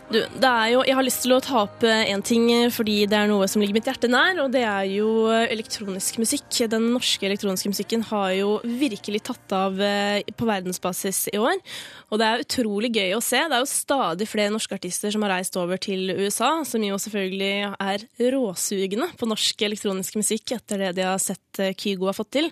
Du, 0.08 0.22
det 0.24 0.48
er 0.48 0.70
jo, 0.72 0.84
jeg 0.88 0.96
har 0.96 1.04
lyst 1.04 1.20
til 1.26 1.34
å 1.36 1.42
ta 1.44 1.66
opp 1.66 1.82
én 1.84 2.22
ting 2.24 2.48
fordi 2.72 3.02
det 3.12 3.18
er 3.18 3.28
noe 3.28 3.44
som 3.52 3.60
ligger 3.60 3.76
mitt 3.76 3.90
hjerte 3.90 4.08
nær, 4.08 4.38
og 4.40 4.54
det 4.54 4.62
er 4.64 4.86
jo 4.88 5.28
elektronisk 5.28 6.22
musikk. 6.22 6.48
Den 6.72 6.94
norske 6.94 7.28
elektroniske 7.28 7.74
musikken 7.74 8.06
har 8.08 8.32
jo 8.38 8.54
virkelig 8.64 9.26
tatt 9.28 9.56
av 9.58 9.76
på 9.76 10.48
verdensbasis 10.48 11.26
i 11.34 11.42
år. 11.42 11.60
Og 12.08 12.22
det 12.22 12.28
er 12.28 12.44
utrolig 12.46 12.94
gøy 12.96 13.18
å 13.18 13.24
se. 13.24 13.42
Det 13.44 13.58
er 13.58 13.64
jo 13.66 13.68
stadig 13.68 14.30
flere 14.32 14.54
norske 14.54 14.78
artister 14.78 15.12
som 15.12 15.26
har 15.26 15.34
reist 15.36 15.60
over 15.60 15.80
til 15.82 16.14
USA, 16.16 16.54
som 16.64 16.84
jo 16.88 17.00
selvfølgelig 17.04 17.74
er 17.76 18.06
råsugende 18.32 19.10
på 19.20 19.28
norsk 19.28 19.68
elektronisk 19.68 20.16
musikk 20.22 20.56
etter 20.56 20.86
det 20.86 20.94
de 21.02 21.08
har 21.10 21.20
sett 21.20 21.60
eh, 21.60 21.76
Kygo 21.76 22.08
har 22.08 22.16
fått 22.16 22.32
til. 22.40 22.48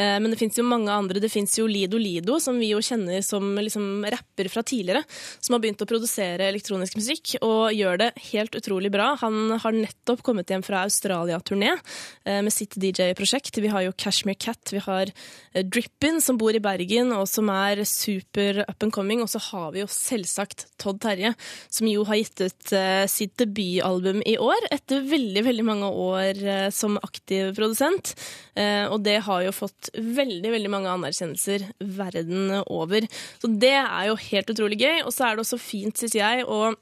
Eh, 0.00 0.16
men 0.20 0.32
det 0.32 0.38
fins 0.40 0.56
jo 0.58 0.64
mange 0.66 0.92
andre. 0.92 1.20
Det 1.20 1.30
fins 1.32 1.56
jo 1.58 1.66
Lido 1.68 1.98
Lido, 2.00 2.38
som 2.40 2.58
vi 2.60 2.70
jo 2.72 2.80
kjenner 2.84 3.20
som 3.24 3.52
liksom 3.60 4.06
rapper 4.12 4.48
fra 4.52 4.62
tidligere, 4.66 5.02
som 5.40 5.56
har 5.56 5.62
begynt 5.62 5.82
å 5.84 5.88
produsere 5.88 6.48
elektronisk 6.48 6.96
musikk 7.00 7.34
og 7.44 7.74
gjør 7.76 8.00
det 8.04 8.10
helt 8.30 8.56
utrolig 8.56 8.92
bra. 8.92 9.12
Han 9.20 9.58
har 9.60 9.76
nettopp 9.76 10.24
kommet 10.26 10.50
hjem 10.50 10.64
fra 10.64 10.84
Australia-turné 10.86 11.74
eh, 11.74 12.40
med 12.40 12.54
sitt 12.54 12.78
DJ-prosjekt. 12.80 13.60
Vi 13.60 13.72
har 13.72 13.84
jo 13.84 13.96
Cashmere 13.96 14.40
Cat, 14.40 14.72
vi 14.72 14.82
har 14.86 15.12
eh, 15.12 15.64
Drippin 15.64 16.20
som 16.24 16.40
bor 16.40 16.56
i 16.56 16.62
Bergen 16.62 17.12
og 17.16 17.26
som 17.28 17.50
er 17.52 17.84
super 17.88 18.62
up 18.66 18.86
and 18.86 18.94
coming. 18.94 19.24
Og 19.24 19.32
så 19.32 19.42
har 19.50 19.74
vi 19.74 19.84
jo 19.84 19.90
selvsagt 19.90 20.68
Todd 20.80 21.02
Terje, 21.02 21.34
som 21.68 21.88
jo 21.90 22.06
har 22.08 22.20
gitt 22.20 22.40
ut 22.40 22.72
sitt 23.10 23.34
debutalbum 23.40 24.20
i 24.28 24.36
år 24.40 24.68
etter 24.72 25.04
veldig, 25.06 25.42
veldig 25.44 25.64
mange 25.66 25.88
år 25.90 26.40
som 26.74 26.96
aktiv 27.02 27.50
produsent. 27.56 28.12
Og 28.56 28.98
det 29.04 29.18
har 29.26 29.42
jo 29.44 29.52
fått 29.54 29.89
veldig, 29.94 30.52
veldig 30.56 30.72
mange 30.72 30.92
anerkjennelser 30.92 31.66
verden 31.98 32.54
over. 32.66 33.06
Så 33.40 33.50
det 33.50 33.76
er 33.80 34.10
jo 34.10 34.20
helt 34.28 34.54
utrolig 34.54 34.80
gøy. 34.82 35.02
Og 35.04 35.14
så 35.14 35.26
er 35.26 35.36
det 35.36 35.46
også 35.46 35.60
fint, 35.60 35.98
syns 36.00 36.16
jeg, 36.18 36.46
å 36.46 36.72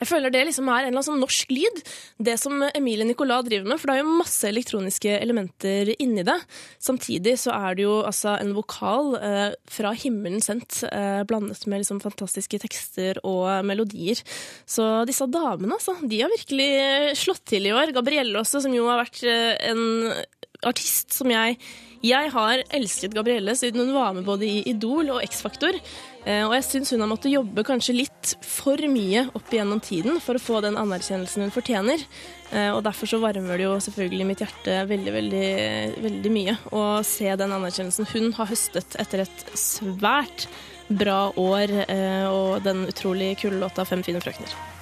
jeg 0.00 0.08
føler 0.08 0.32
det 0.32 0.46
liksom 0.48 0.68
er 0.70 0.86
en 0.86 0.88
eller 0.88 0.94
annen 0.94 1.04
sånn 1.04 1.20
norsk 1.20 1.50
lyd, 1.52 1.80
det 2.24 2.36
som 2.40 2.62
Emilie 2.70 3.04
Nicolas 3.04 3.44
driver 3.44 3.68
med. 3.68 3.80
For 3.80 3.90
det 3.90 3.96
er 3.98 4.00
jo 4.04 4.20
masse 4.20 4.48
elektroniske 4.48 5.16
elementer 5.18 5.90
inni 5.98 6.24
det. 6.24 6.36
Samtidig 6.80 7.34
så 7.42 7.52
er 7.56 7.76
det 7.76 7.84
jo 7.84 7.98
altså 8.08 8.36
en 8.38 8.54
vokal 8.56 9.12
eh, 9.18 9.50
fra 9.68 9.92
himmelen 10.00 10.40
sendt, 10.44 10.80
eh, 10.88 11.20
blandet 11.28 11.66
med 11.68 11.82
liksom 11.82 12.00
fantastiske 12.04 12.62
tekster 12.62 13.20
og 13.28 13.66
melodier. 13.68 14.22
Så 14.64 14.88
disse 15.10 15.28
damene, 15.28 15.76
altså, 15.76 15.98
de 16.00 16.22
har 16.22 16.32
virkelig 16.32 17.18
slått 17.20 17.44
til 17.52 17.68
i 17.68 17.74
år. 17.76 17.92
Gabrielle 17.96 18.40
også, 18.40 18.64
som 18.64 18.76
jo 18.76 18.88
har 18.88 19.02
vært 19.02 19.20
eh, 19.28 19.52
en 19.68 19.84
artist 20.64 21.12
som 21.16 21.28
jeg 21.32 21.58
Jeg 22.00 22.30
har 22.32 22.62
elsket 22.72 23.12
Gabrielle 23.12 23.52
siden 23.58 23.82
hun 23.84 23.92
var 23.92 24.14
med 24.16 24.24
både 24.24 24.46
i 24.48 24.62
Idol 24.70 25.10
og 25.12 25.20
X-Faktor. 25.26 25.76
Eh, 26.24 26.46
og 26.46 26.54
jeg 26.56 26.64
syns 26.64 26.94
hun 26.94 27.04
har 27.04 27.10
måttet 27.10 27.34
jobbe 27.34 27.64
kanskje 27.68 27.98
litt 27.98 28.32
for 28.40 28.80
mye 28.88 29.26
opp 29.36 29.52
igjennom 29.52 29.82
tiden 29.84 30.16
for 30.24 30.36
å 30.36 30.42
få 30.42 30.62
den 30.64 30.80
anerkjennelsen 30.80 31.44
hun 31.44 31.52
fortjener. 31.52 32.00
Eh, 32.54 32.70
og 32.72 32.80
derfor 32.88 33.12
så 33.12 33.20
varmer 33.20 33.60
det 33.60 33.68
jo 33.68 33.76
selvfølgelig 33.84 34.30
mitt 34.32 34.44
hjerte 34.46 34.80
veldig, 34.88 35.14
veldig, 35.18 35.46
veldig 36.08 36.34
mye 36.38 36.58
å 36.72 36.84
se 37.04 37.28
den 37.36 37.56
anerkjennelsen 37.58 38.08
hun 38.14 38.32
har 38.40 38.48
høstet 38.48 38.96
etter 39.00 39.26
et 39.26 39.46
svært 39.52 40.48
bra 40.88 41.26
år 41.36 41.82
eh, 41.84 42.26
og 42.32 42.64
den 42.64 42.86
utrolig 42.88 43.34
kule 43.44 43.60
låta 43.60 43.84
'Fem 43.84 44.02
fine 44.02 44.24
frøkner'. 44.24 44.79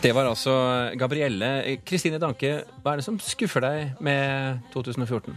Det 0.00 0.14
var 0.16 0.24
altså 0.24 0.52
Gabrielle. 0.96 1.76
Kristine 1.84 2.16
Danke, 2.20 2.62
hva 2.80 2.94
er 2.94 3.00
det 3.00 3.04
som 3.04 3.18
skuffer 3.20 3.60
deg 3.60 4.00
med 4.00 4.62
2014? 4.72 5.36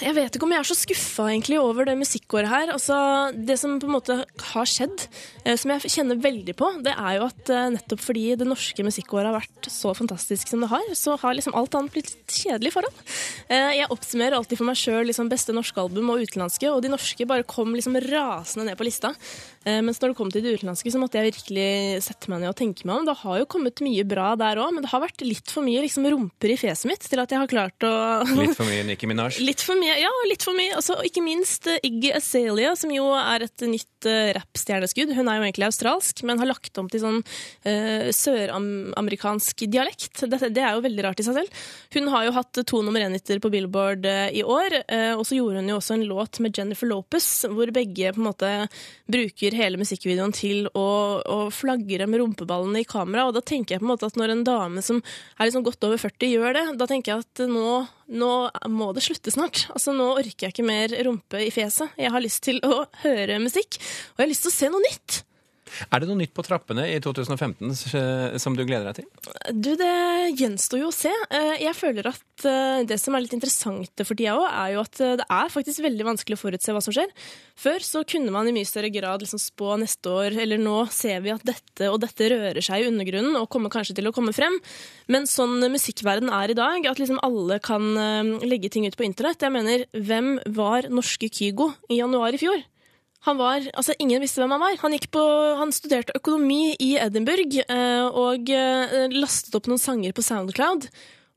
Jeg 0.00 0.12
vet 0.16 0.34
ikke 0.36 0.44
om 0.44 0.52
jeg 0.52 0.60
er 0.60 0.68
så 0.68 0.76
skuffa 0.76 1.26
over 1.60 1.86
det 1.88 1.96
musikkåret 1.96 2.48
her. 2.48 2.70
Altså, 2.72 2.96
det 3.34 3.56
som 3.60 3.78
på 3.80 3.88
en 3.88 3.94
måte 3.94 4.16
har 4.52 4.68
skjedd, 4.68 5.06
eh, 5.44 5.56
som 5.56 5.72
jeg 5.72 5.92
kjenner 5.92 6.20
veldig 6.20 6.54
på, 6.56 6.68
det 6.84 6.92
er 6.92 7.18
jo 7.18 7.28
at 7.28 7.52
eh, 7.52 7.68
nettopp 7.76 8.02
fordi 8.02 8.24
det 8.40 8.48
norske 8.48 8.84
musikkåret 8.84 9.30
har 9.30 9.38
vært 9.38 9.70
så 9.72 9.92
fantastisk 9.96 10.48
som 10.48 10.64
det 10.64 10.70
har, 10.72 10.84
så 10.96 11.16
har 11.20 11.36
liksom 11.36 11.56
alt 11.56 11.76
annet 11.76 11.94
blitt 11.94 12.12
litt 12.12 12.36
kjedelig 12.42 12.74
foran. 12.76 13.04
Eh, 13.48 13.76
jeg 13.80 13.90
oppsummerer 13.92 14.36
alltid 14.38 14.60
for 14.60 14.68
meg 14.68 14.80
sjøl 14.80 15.08
liksom 15.08 15.32
beste 15.32 15.56
norske 15.56 15.80
album 15.80 16.12
og 16.12 16.24
utenlandske, 16.24 16.68
og 16.72 16.84
de 16.84 16.92
norske 16.92 17.28
bare 17.28 17.48
kom 17.48 17.76
liksom 17.76 17.96
rasende 18.08 18.68
ned 18.68 18.80
på 18.80 18.88
lista. 18.88 19.14
Mens 19.60 19.98
når 20.00 20.12
det 20.12 20.16
kom 20.16 20.30
til 20.32 20.40
de 20.40 20.54
utenlandske, 20.56 20.88
så 20.88 20.96
måtte 20.96 21.18
jeg 21.20 21.34
virkelig 21.34 22.00
sette 22.06 22.30
meg 22.32 22.40
ned 22.40 22.48
og 22.48 22.56
tenke 22.56 22.86
meg 22.88 23.02
om. 23.02 23.04
Det 23.04 23.16
har 23.20 23.40
jo 23.42 23.48
kommet 23.50 23.82
mye 23.84 24.06
bra 24.08 24.30
der 24.40 24.56
òg, 24.62 24.72
men 24.72 24.84
det 24.84 24.88
har 24.88 25.02
vært 25.02 25.20
litt 25.20 25.52
for 25.52 25.66
mye 25.66 25.82
liksom 25.84 26.06
rumper 26.08 26.54
i 26.54 26.56
fjeset 26.56 26.88
mitt 26.88 27.04
til 27.04 27.20
at 27.20 27.32
jeg 27.32 27.42
har 27.42 27.50
klart 27.50 27.84
å 27.84 27.90
Litt 28.38 28.56
for 28.56 28.68
mye 28.68 28.86
Nikki 28.88 29.08
Minaj? 29.10 29.36
Litt 29.44 29.60
for 29.64 29.76
mye, 29.76 29.98
ja, 30.00 30.10
litt 30.30 30.44
for 30.46 30.56
mye. 30.56 30.72
Altså, 30.78 30.96
ikke 31.06 31.22
minst 31.24 31.68
uh, 31.68 31.76
Iggy 31.86 32.12
Azalea, 32.16 32.72
som 32.78 32.92
jo 32.94 33.10
er 33.16 33.44
et 33.46 33.66
nytt 33.68 34.08
uh, 34.08 34.30
rappstjerneskudd. 34.38 35.12
Hun 35.16 35.28
er 35.28 35.38
jo 35.38 35.46
egentlig 35.48 35.68
australsk, 35.68 36.24
men 36.24 36.40
har 36.40 36.48
lagt 36.48 36.80
om 36.80 36.88
til 36.90 37.04
sånn 37.04 37.20
uh, 37.20 38.08
søramerikansk 38.16 39.66
dialekt. 39.68 40.24
Dette, 40.24 40.52
det 40.56 40.64
er 40.64 40.76
jo 40.76 40.84
veldig 40.88 41.06
rart 41.08 41.20
i 41.20 41.26
seg 41.26 41.36
selv. 41.42 41.60
Hun 41.96 42.10
har 42.14 42.26
jo 42.28 42.34
hatt 42.38 42.62
to 42.64 42.82
nummer 42.86 43.04
én-hiter 43.04 43.42
på 43.44 43.52
Billboard 43.52 44.08
uh, 44.08 44.28
i 44.32 44.40
år, 44.40 44.80
og 45.18 45.22
så 45.26 45.36
gjorde 45.36 45.60
hun 45.60 45.70
jo 45.70 45.76
også 45.78 45.96
en 45.96 46.06
låt 46.08 46.38
med 46.42 46.56
Jennifer 46.56 46.88
Lopez, 46.88 47.26
hvor 47.50 47.70
begge 47.74 48.12
på 48.14 48.20
en 48.20 48.26
måte 48.30 48.50
bruker 49.50 49.64
hele 49.64 49.80
musikkvideoen 49.80 50.32
til 50.34 50.68
å, 50.74 51.20
å 51.22 51.38
flagre 51.50 52.06
med 52.06 52.20
rumpeballene 52.20 52.82
i 52.82 52.88
kamera. 52.88 53.26
Og 53.28 53.34
da 53.34 53.42
tenker 53.42 53.74
jeg 53.74 53.82
på 53.82 53.86
en 53.86 53.92
måte 53.92 54.06
at 54.06 54.18
når 54.18 54.34
en 54.34 54.44
dame 54.44 54.82
som 54.82 55.00
er 55.00 55.48
liksom 55.48 55.64
godt 55.66 55.84
over 55.84 55.98
40 55.98 56.30
gjør 56.30 56.54
det, 56.54 56.64
da 56.78 56.86
tenker 56.86 57.12
jeg 57.12 57.24
at 57.24 57.42
nå, 57.50 57.86
nå 58.08 58.32
må 58.70 58.92
det 58.94 59.04
slutte 59.04 59.32
snart. 59.34 59.66
Altså 59.74 59.94
Nå 59.96 60.12
orker 60.14 60.46
jeg 60.46 60.54
ikke 60.54 60.66
mer 60.66 60.94
rumpe 61.06 61.42
i 61.42 61.50
fjeset. 61.50 61.96
Jeg 61.98 62.12
har 62.12 62.22
lyst 62.22 62.44
til 62.46 62.60
å 62.64 62.84
høre 63.02 63.40
musikk, 63.42 63.80
og 64.14 64.20
jeg 64.22 64.24
har 64.24 64.30
lyst 64.30 64.46
til 64.46 64.52
å 64.52 64.58
se 64.58 64.70
noe 64.70 64.86
nytt. 64.86 65.24
Er 65.90 66.02
det 66.02 66.08
noe 66.10 66.18
nytt 66.18 66.34
på 66.36 66.44
trappene 66.46 66.86
i 66.90 66.98
2015 67.02 68.38
som 68.42 68.56
du 68.56 68.62
gleder 68.66 68.90
deg 68.90 69.00
til? 69.00 69.08
Du, 69.54 69.72
Det 69.78 69.94
gjenstår 70.38 70.82
jo 70.82 70.90
å 70.90 70.94
se. 70.94 71.12
Eh, 71.30 71.62
jeg 71.64 71.76
føler 71.78 72.10
at 72.10 72.46
eh, 72.48 72.82
det 72.88 72.98
som 73.00 73.14
er 73.14 73.24
litt 73.24 73.34
interessant 73.36 74.04
for 74.04 74.18
tida 74.18 74.36
òg, 74.36 74.46
er 74.48 74.74
jo 74.74 74.82
at 74.84 75.00
eh, 75.02 75.16
det 75.20 75.26
er 75.26 75.52
faktisk 75.52 75.84
veldig 75.84 76.06
vanskelig 76.10 76.38
å 76.38 76.42
forutse 76.42 76.74
hva 76.74 76.82
som 76.84 76.94
skjer. 76.94 77.12
Før 77.60 77.84
så 77.86 78.04
kunne 78.08 78.34
man 78.34 78.48
i 78.48 78.54
mye 78.56 78.68
større 78.68 78.92
grad 78.92 79.24
liksom 79.24 79.40
spå 79.42 79.76
neste 79.80 80.12
år, 80.12 80.38
eller 80.44 80.60
nå 80.60 80.82
ser 80.94 81.22
vi 81.24 81.34
at 81.34 81.44
dette 81.46 81.90
og 81.90 82.00
dette 82.04 82.30
rører 82.32 82.62
seg 82.64 82.84
i 82.84 82.90
undergrunnen 82.90 83.38
og 83.40 83.48
kommer 83.52 83.72
kanskje 83.72 83.98
til 83.98 84.10
å 84.10 84.14
komme 84.16 84.34
frem. 84.36 84.58
Men 85.10 85.28
sånn 85.30 85.58
musikkverden 85.72 86.32
er 86.34 86.52
i 86.52 86.58
dag, 86.58 86.86
at 86.86 87.00
liksom 87.00 87.20
alle 87.26 87.60
kan 87.62 87.86
legge 88.44 88.70
ting 88.72 88.86
ut 88.86 88.96
på 88.98 89.04
internett 89.06 89.42
Jeg 89.42 89.52
mener, 89.54 89.84
hvem 89.94 90.36
var 90.54 90.88
norske 90.92 91.30
Kygo 91.32 91.70
i 91.90 92.00
januar 92.00 92.36
i 92.36 92.40
fjor? 92.40 92.60
Han 93.28 93.36
var, 93.36 93.66
altså 93.76 93.94
Ingen 94.00 94.22
visste 94.22 94.40
hvem 94.40 94.54
han 94.56 94.62
var. 94.62 94.76
Han, 94.80 94.96
på, 95.12 95.24
han 95.60 95.72
studerte 95.76 96.16
økonomi 96.16 96.74
i 96.80 96.94
Edinburgh 97.00 97.60
eh, 97.66 98.06
og 98.08 98.52
eh, 98.54 99.12
lastet 99.12 99.56
opp 99.58 99.68
noen 99.68 99.82
sanger 99.82 100.14
på 100.16 100.24
Soundcloud. 100.24 100.88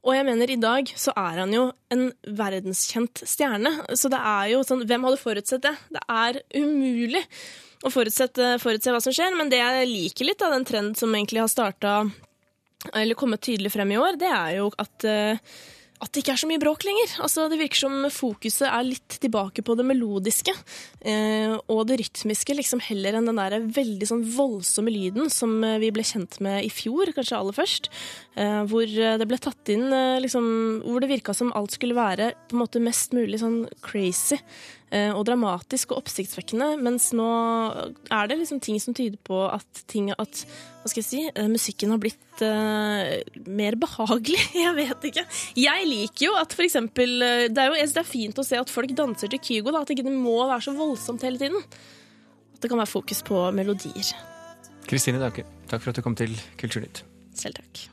Og 0.03 0.15
jeg 0.17 0.27
mener, 0.27 0.51
i 0.51 0.59
dag 0.59 0.89
så 0.99 1.13
er 1.15 1.41
han 1.43 1.51
jo 1.55 1.67
en 1.93 2.09
verdenskjent 2.39 3.23
stjerne. 3.27 3.71
Så 3.99 4.11
det 4.11 4.19
er 4.19 4.49
jo 4.51 4.63
sånn 4.67 4.83
Hvem 4.87 5.07
hadde 5.07 5.21
forutsett 5.21 5.63
det? 5.63 5.75
Det 5.95 6.03
er 6.11 6.41
umulig 6.59 7.23
å 7.83 7.91
forutsette, 7.91 8.57
forutse 8.63 8.91
hva 8.91 8.99
som 9.03 9.15
skjer. 9.15 9.35
Men 9.39 9.51
det 9.51 9.61
jeg 9.61 9.91
liker 9.91 10.27
litt 10.27 10.43
av 10.43 10.55
den 10.55 10.67
trend 10.67 10.99
som 10.99 11.11
egentlig 11.15 11.43
har 11.43 11.51
starta, 11.51 11.93
eller 12.91 13.19
kommet 13.19 13.43
tydelig 13.43 13.71
frem 13.71 13.95
i 13.95 13.99
år, 13.99 14.19
det 14.19 14.31
er 14.31 14.57
jo 14.57 14.67
at 14.79 15.07
uh, 15.07 15.55
at 16.03 16.11
det 16.11 16.23
ikke 16.23 16.33
er 16.35 16.41
så 16.41 16.49
mye 16.49 16.61
bråk 16.61 16.83
lenger. 16.87 17.15
Altså, 17.23 17.47
det 17.51 17.59
virker 17.61 17.83
som 17.85 18.07
fokuset 18.11 18.67
er 18.67 18.85
litt 18.85 19.17
tilbake 19.23 19.63
på 19.65 19.75
det 19.79 19.85
melodiske 19.87 20.53
eh, 20.53 21.55
og 21.71 21.85
det 21.89 21.99
rytmiske, 22.01 22.57
liksom 22.57 22.83
heller 22.83 23.17
enn 23.17 23.29
den 23.29 23.39
der 23.39 23.57
veldig 23.77 24.09
sånn 24.09 24.25
voldsomme 24.35 24.93
lyden 24.93 25.31
som 25.33 25.55
eh, 25.63 25.79
vi 25.83 25.93
ble 25.95 26.05
kjent 26.07 26.39
med 26.43 26.63
i 26.67 26.71
fjor, 26.73 27.13
kanskje 27.15 27.39
aller 27.39 27.57
først. 27.57 27.89
Eh, 28.35 28.61
hvor 28.69 28.87
det 28.89 29.29
ble 29.29 29.39
tatt 29.41 29.69
inn 29.71 29.91
eh, 29.93 30.19
liksom, 30.23 30.45
Hvor 30.87 31.03
det 31.03 31.11
virka 31.11 31.35
som 31.37 31.51
alt 31.55 31.75
skulle 31.75 31.97
være 31.97 32.31
på 32.49 32.57
en 32.57 32.63
måte 32.63 32.81
mest 32.83 33.15
mulig 33.15 33.39
sånn 33.43 33.63
crazy. 33.85 34.39
Eh, 34.93 35.09
og 35.09 35.23
dramatisk 35.25 35.89
og 35.93 36.03
oppsiktsvekkende, 36.03 36.75
mens 36.85 37.07
nå 37.17 37.25
er 38.13 38.27
det 38.29 38.35
liksom 38.37 38.59
ting 38.61 38.77
som 38.81 38.93
tyder 38.93 39.17
på 39.25 39.39
at 39.47 39.65
ting 39.89 40.11
at 40.13 40.43
hva 40.83 40.91
skal 40.91 41.01
jeg 41.01 41.07
si, 41.07 41.21
eh, 41.31 41.47
musikken 41.49 41.89
har 41.95 42.01
blitt 42.03 42.43
uh, 42.43 43.15
mer 43.47 43.77
behagelig. 43.79 44.41
Jeg 44.65 44.73
vet 44.75 45.05
ikke. 45.09 45.23
Jeg 45.57 45.87
liker 45.87 46.25
jo 46.27 46.33
at 46.35 46.53
for 46.53 46.65
eksempel 46.65 47.09
Det 47.53 47.61
er 47.61 47.69
jo 47.69 47.77
det 47.77 48.01
er 48.01 48.07
fint 48.07 48.41
å 48.41 48.45
se 48.45 48.57
at 48.59 48.73
folk 48.73 48.91
danser 48.97 49.31
til 49.31 49.39
Kygo, 49.39 49.71
da, 49.71 49.81
at 49.81 49.89
det 49.89 49.97
ikke 49.97 50.11
må 50.11 50.41
være 50.41 50.65
så 50.67 50.73
voldsomt 50.77 51.23
hele 51.25 51.39
tiden. 51.41 51.61
At 52.53 52.61
det 52.65 52.69
kan 52.73 52.81
være 52.81 52.93
fokus 52.93 53.23
på 53.25 53.45
melodier. 53.55 54.11
Kristine 54.89 55.21
Dauke, 55.21 55.45
takk 55.71 55.85
for 55.85 55.93
at 55.93 56.01
du 56.01 56.03
kom 56.05 56.17
til 56.19 56.35
Kulturnytt. 56.59 57.05
Selv 57.37 57.55
takk. 57.61 57.87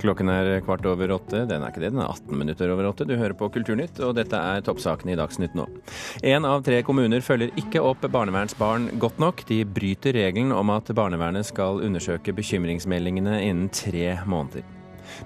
Klokken 0.00 0.30
er 0.32 0.62
kvart 0.64 0.86
over 0.88 1.12
åtte. 1.12 1.42
Den 1.48 1.60
er 1.60 1.72
ikke 1.72 1.82
det, 1.82 1.92
den 1.92 2.00
er 2.00 2.08
18 2.08 2.38
minutter 2.40 2.72
over 2.72 2.88
åtte. 2.88 3.04
Du 3.04 3.16
hører 3.20 3.36
på 3.36 3.50
Kulturnytt, 3.52 4.00
og 4.00 4.14
dette 4.16 4.38
er 4.38 4.64
toppsakene 4.64 5.12
i 5.12 5.18
Dagsnytt 5.20 5.56
nå. 5.58 5.66
Én 6.24 6.46
av 6.48 6.64
tre 6.64 6.80
kommuner 6.86 7.20
følger 7.24 7.52
ikke 7.60 7.82
opp 7.84 8.06
barnevernsbarn 8.08 8.94
godt 9.02 9.20
nok. 9.20 9.44
De 9.50 9.62
bryter 9.68 10.16
regelen 10.16 10.54
om 10.56 10.72
at 10.72 10.88
barnevernet 10.96 11.50
skal 11.50 11.82
undersøke 11.84 12.32
bekymringsmeldingene 12.36 13.42
innen 13.44 13.72
tre 13.74 14.14
måneder. 14.24 14.64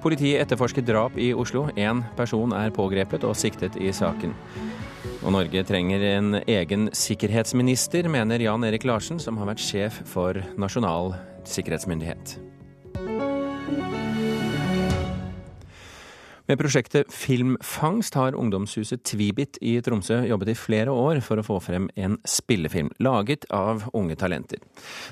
Politiet 0.02 0.40
etterforsker 0.42 0.84
drap 0.86 1.18
i 1.20 1.30
Oslo. 1.36 1.68
Én 1.76 2.02
person 2.18 2.54
er 2.56 2.74
pågrepet 2.74 3.26
og 3.28 3.36
siktet 3.38 3.76
i 3.78 3.92
saken. 3.94 4.34
Og 5.24 5.32
Norge 5.32 5.62
trenger 5.64 6.02
en 6.10 6.40
egen 6.40 6.88
sikkerhetsminister, 6.92 8.08
mener 8.12 8.42
Jan 8.44 8.66
Erik 8.66 8.84
Larsen, 8.88 9.20
som 9.22 9.38
har 9.40 9.52
vært 9.52 9.62
sjef 9.64 10.02
for 10.10 10.40
Nasjonal 10.60 11.14
sikkerhetsmyndighet. 11.48 12.43
Med 16.44 16.58
prosjektet 16.60 17.08
Filmfangst 17.08 18.14
har 18.20 18.34
ungdomshuset 18.36 19.00
Tvibit 19.08 19.56
i 19.64 19.78
Tromsø 19.80 20.18
jobbet 20.28 20.50
i 20.52 20.54
flere 20.58 20.92
år 20.92 21.22
for 21.24 21.40
å 21.40 21.44
få 21.46 21.56
frem 21.64 21.86
en 21.96 22.18
spillefilm, 22.28 22.90
laget 23.00 23.46
av 23.48 23.86
unge 23.96 24.12
talenter. 24.20 24.60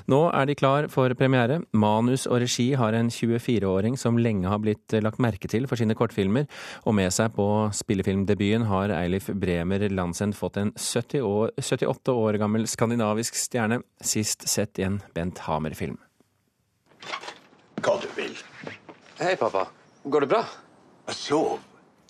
Nå 0.05 0.19
er 0.29 0.45
de 0.45 0.55
klar 0.59 0.85
for 0.93 1.09
premiere. 1.17 1.63
Manus 1.73 2.27
og 2.29 2.43
regi 2.43 2.67
har 2.77 2.93
en 2.93 3.09
24-åring 3.09 3.97
som 3.97 4.19
lenge 4.21 4.51
har 4.51 4.61
blitt 4.61 4.93
lagt 5.01 5.17
merke 5.25 5.49
til 5.49 5.65
for 5.65 5.81
sine 5.81 5.97
kortfilmer, 5.97 6.45
og 6.85 6.99
med 7.01 7.09
seg 7.15 7.33
på 7.33 7.47
spillefilmdebuten 7.81 8.67
har 8.69 8.93
Eilif 8.93 9.31
Bremer 9.33 9.87
Landsend 9.89 10.37
fått 10.37 10.61
en 10.61 10.69
70 10.77 11.25
år, 11.25 11.55
78 11.57 12.13
år 12.13 12.37
gammel 12.43 12.69
skandinavisk 12.69 13.41
stjerne, 13.41 13.81
sist 14.05 14.45
sett 14.45 14.77
i 14.77 14.85
en 14.85 15.01
Bent 15.17 15.41
Hamer-film. 15.47 15.97
Hva 17.81 17.97
du 17.97 18.11
vil. 18.13 18.37
Hei, 19.17 19.33
pappa. 19.33 19.71
Går 20.05 20.27
det 20.27 20.35
bra? 20.35 20.43
Sov. 21.07 21.59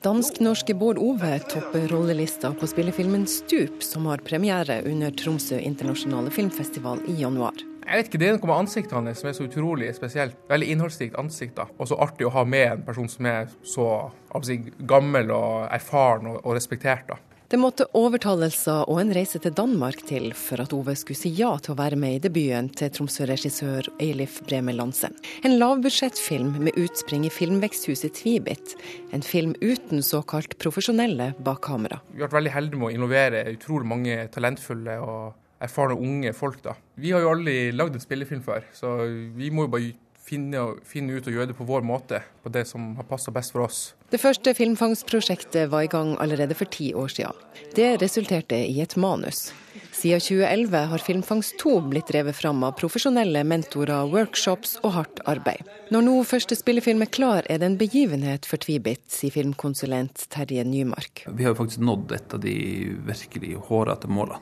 Dansk-norske 0.04 0.74
Bård 0.76 0.98
Ove 1.00 1.40
topper 1.40 1.88
rollelista 1.88 2.52
på 2.54 2.68
spillefilmen 2.68 3.26
'Stup', 3.26 3.82
som 3.82 4.06
har 4.06 4.18
premiere 4.18 4.82
under 4.86 5.12
Tromsø 5.12 5.60
internasjonale 5.60 6.32
filmfestival 6.32 7.00
i 7.08 7.14
januar. 7.22 7.54
Jeg 7.88 7.98
vet 7.98 8.08
ikke, 8.08 8.18
Det 8.18 8.28
er 8.28 8.38
noe 8.38 8.48
med 8.48 8.58
ansiktet 8.58 8.94
hans 8.94 9.20
som 9.20 9.30
er 9.30 9.34
så 9.34 9.44
utrolig 9.44 9.96
spesielt. 9.96 10.36
Veldig 10.50 10.68
innholdsrikt 10.68 11.16
ansikt. 11.16 11.56
da. 11.56 11.66
Og 11.80 11.88
så 11.88 11.96
artig 11.96 12.28
å 12.28 12.32
ha 12.32 12.44
med 12.44 12.72
en 12.72 12.84
person 12.84 13.10
som 13.10 13.26
er 13.26 13.48
så 13.64 14.12
si, 14.44 14.58
gammel 14.88 15.32
og 15.32 15.68
erfaren 15.72 16.28
og, 16.28 16.46
og 16.46 16.56
respektert. 16.56 17.08
da. 17.08 17.16
Det 17.54 17.60
måtte 17.62 17.86
overtalelser 17.94 18.88
og 18.90 18.98
en 18.98 19.12
reise 19.14 19.38
til 19.38 19.54
Danmark 19.54 20.00
til 20.10 20.32
for 20.34 20.64
at 20.64 20.72
Ove 20.74 20.96
skulle 20.98 21.20
si 21.20 21.30
ja 21.38 21.52
til 21.62 21.76
å 21.76 21.78
være 21.78 22.00
med 22.02 22.16
i 22.16 22.22
debuten 22.24 22.72
til 22.74 22.90
Tromsø-regissør 22.96 23.92
Eilif 24.02 24.40
Breme 24.48 24.74
Lansen. 24.74 25.14
En 25.46 25.60
lavbudsjettfilm 25.62 26.56
med 26.66 26.80
utspring 26.82 27.28
i 27.28 27.30
filmveksthuset 27.30 28.18
Tvibit. 28.18 28.74
En 29.14 29.22
film 29.22 29.54
uten 29.62 30.02
såkalt 30.02 30.58
profesjonelle 30.58 31.36
bak 31.46 31.62
kamera. 31.68 32.02
Vi 32.10 32.24
har 32.24 32.32
vært 32.32 32.40
veldig 32.40 32.56
heldige 32.56 32.82
med 32.82 32.90
å 32.90 32.96
involvere 32.96 33.46
utrolig 33.54 33.92
mange 33.92 34.18
talentfulle 34.34 34.98
og 35.06 35.38
erfarne 35.62 36.00
unge 36.02 36.34
folk. 36.34 36.58
da. 36.66 36.74
Vi 36.98 37.14
har 37.14 37.22
jo 37.22 37.36
aldri 37.36 37.70
lagd 37.70 38.02
en 38.02 38.08
spillefilm 38.08 38.42
før, 38.50 38.66
så 38.74 38.96
vi 39.38 39.54
må 39.54 39.68
jo 39.68 39.76
bare 39.78 39.94
finne, 40.24 40.66
finne, 40.88 41.18
ut 41.18 41.28
og 41.28 41.36
gjøre 41.36 41.52
det 41.52 41.58
på 41.58 41.68
vår 41.68 41.84
måte, 41.88 42.22
på 42.44 42.52
det 42.54 42.66
som 42.70 42.94
har 43.00 43.08
passa 43.10 43.34
best 43.34 43.56
for 43.56 43.66
oss. 43.68 43.82
Det 44.14 44.22
første 44.22 44.54
filmfangstprosjektet 44.58 45.72
var 45.72 45.86
i 45.86 45.92
gang 45.92 46.16
allerede 46.24 46.56
for 46.58 46.70
ti 46.70 46.94
år 46.94 47.12
siden. 47.12 47.44
Det 47.76 47.96
resulterte 48.02 48.58
i 48.58 48.80
et 48.84 48.96
manus. 48.96 49.52
Siden 49.94 50.20
2011 50.20 50.78
har 50.90 51.02
Filmfangst 51.06 51.58
2 51.62 51.74
blitt 51.90 52.10
drevet 52.10 52.36
fram 52.36 52.64
av 52.66 52.74
profesjonelle 52.78 53.44
mentorer, 53.48 54.10
workshops 54.10 54.76
og 54.84 54.96
hardt 54.98 55.22
arbeid. 55.30 55.62
Når 55.94 56.06
nå 56.08 56.16
første 56.28 56.58
spillefilm 56.58 57.06
er 57.06 57.12
klar, 57.14 57.48
er 57.50 57.62
det 57.62 57.70
en 57.70 57.78
begivenhet 57.80 58.50
for 58.50 58.62
Tvibit, 58.62 59.06
sier 59.14 59.34
filmkonsulent 59.34 60.26
Terje 60.34 60.66
Nymark. 60.68 61.26
Vi 61.30 61.48
har 61.48 61.56
faktisk 61.58 61.86
nådd 61.86 62.18
et 62.18 62.36
av 62.36 62.42
de 62.44 62.58
virkelig 63.06 63.56
hårete 63.70 64.10
målene. 64.12 64.42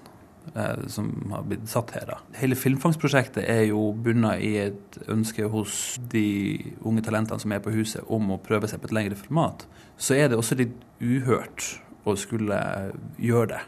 Eh, 0.55 0.87
som 0.87 1.31
har 1.31 1.43
blitt 1.47 1.69
satt 1.71 1.93
her. 1.95 2.09
Da. 2.09 2.17
Hele 2.35 2.57
Filmfangstprosjektet 2.59 3.45
er 3.47 3.61
jo 3.69 3.91
bunnet 3.95 4.43
i 4.43 4.49
et 4.65 4.97
ønske 5.11 5.47
hos 5.47 5.95
de 6.11 6.73
unge 6.83 7.03
talentene 7.07 7.39
som 7.39 7.53
er 7.55 7.61
på 7.63 7.71
huset, 7.71 8.03
om 8.11 8.33
å 8.35 8.41
prøve 8.43 8.67
seg 8.67 8.81
på 8.81 8.89
et 8.89 8.97
lengre 8.97 9.19
format. 9.19 9.63
Så 9.95 10.17
er 10.19 10.27
det 10.27 10.39
også 10.39 10.59
litt 10.59 10.75
uhørt 10.99 11.77
å 12.03 12.17
skulle 12.19 12.59
gjøre 13.21 13.53
det. 13.53 13.61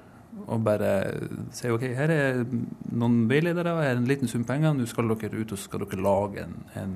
Og 0.43 0.63
bare 0.65 0.89
si 1.55 1.71
OK, 1.71 1.85
her 1.95 2.11
er 2.11 2.41
noen 2.43 3.29
veiledere, 3.29 3.77
her 3.79 3.93
er 3.93 4.01
en 4.01 4.09
liten 4.09 4.27
sum 4.27 4.43
penger, 4.43 4.73
nå 4.75 4.87
skal 4.89 5.13
dere 5.13 5.39
ut 5.39 5.53
og 5.55 5.61
skal 5.61 5.85
dere 5.85 6.03
lage 6.03 6.43
en, 6.43 6.57
en 6.81 6.95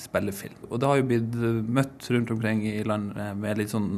spillefilm. 0.00 0.68
Og 0.70 0.80
det 0.80 0.88
har 0.88 1.02
jo 1.02 1.08
blitt 1.10 1.36
møtt 1.76 2.08
rundt 2.14 2.32
omkring 2.32 2.64
i 2.70 2.78
landet 2.88 3.36
med 3.36 3.60
litt 3.60 3.74
sånn 3.74 3.90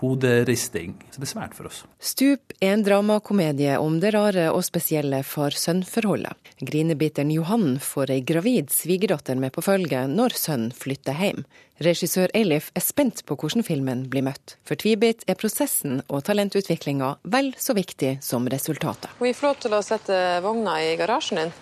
hoderisting. 0.00 0.94
Så 1.10 1.20
det 1.20 1.26
er 1.28 1.32
svært 1.32 1.54
for 1.56 1.68
oss. 1.70 1.82
Stup 1.98 2.52
er 2.60 2.74
en 2.74 2.84
dramakomedie 2.86 3.78
om 3.80 3.98
det 4.02 4.12
rare 4.16 4.48
og 4.52 4.64
spesielle 4.66 5.22
far-sønn-forholdet. 5.26 6.36
Grinebiteren 6.60 7.32
Johan 7.34 7.78
får 7.82 8.12
ei 8.14 8.20
gravid 8.26 8.72
svigerdatter 8.72 9.38
med 9.40 9.54
på 9.56 9.64
følge 9.64 10.06
når 10.10 10.36
sønnen 10.36 10.74
flytter 10.76 11.16
hjem. 11.20 11.44
Regissør 11.84 12.32
Eilif 12.36 12.70
er 12.76 12.84
spent 12.84 13.20
på 13.28 13.36
hvordan 13.36 13.64
filmen 13.66 14.06
blir 14.12 14.24
møtt. 14.24 14.56
For 14.64 14.80
Tvibit 14.80 15.26
er 15.28 15.36
prosessen 15.36 16.00
og 16.08 16.24
talentutviklinga 16.28 17.16
vel 17.28 17.52
så 17.60 17.76
viktig 17.76 18.16
som 18.24 18.48
resultatet. 18.48 19.12
Må 19.20 19.28
vi 19.28 19.36
får 19.36 19.50
lov 19.50 19.60
til 19.64 19.76
å 19.76 19.84
sette 19.84 20.22
vogna 20.44 20.78
i 20.84 20.96
garasjen 20.96 21.42
din? 21.42 21.54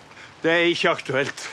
Det 0.43 0.53
er 0.53 0.71
ikke 0.71 0.95
aktuelt. 0.95 1.45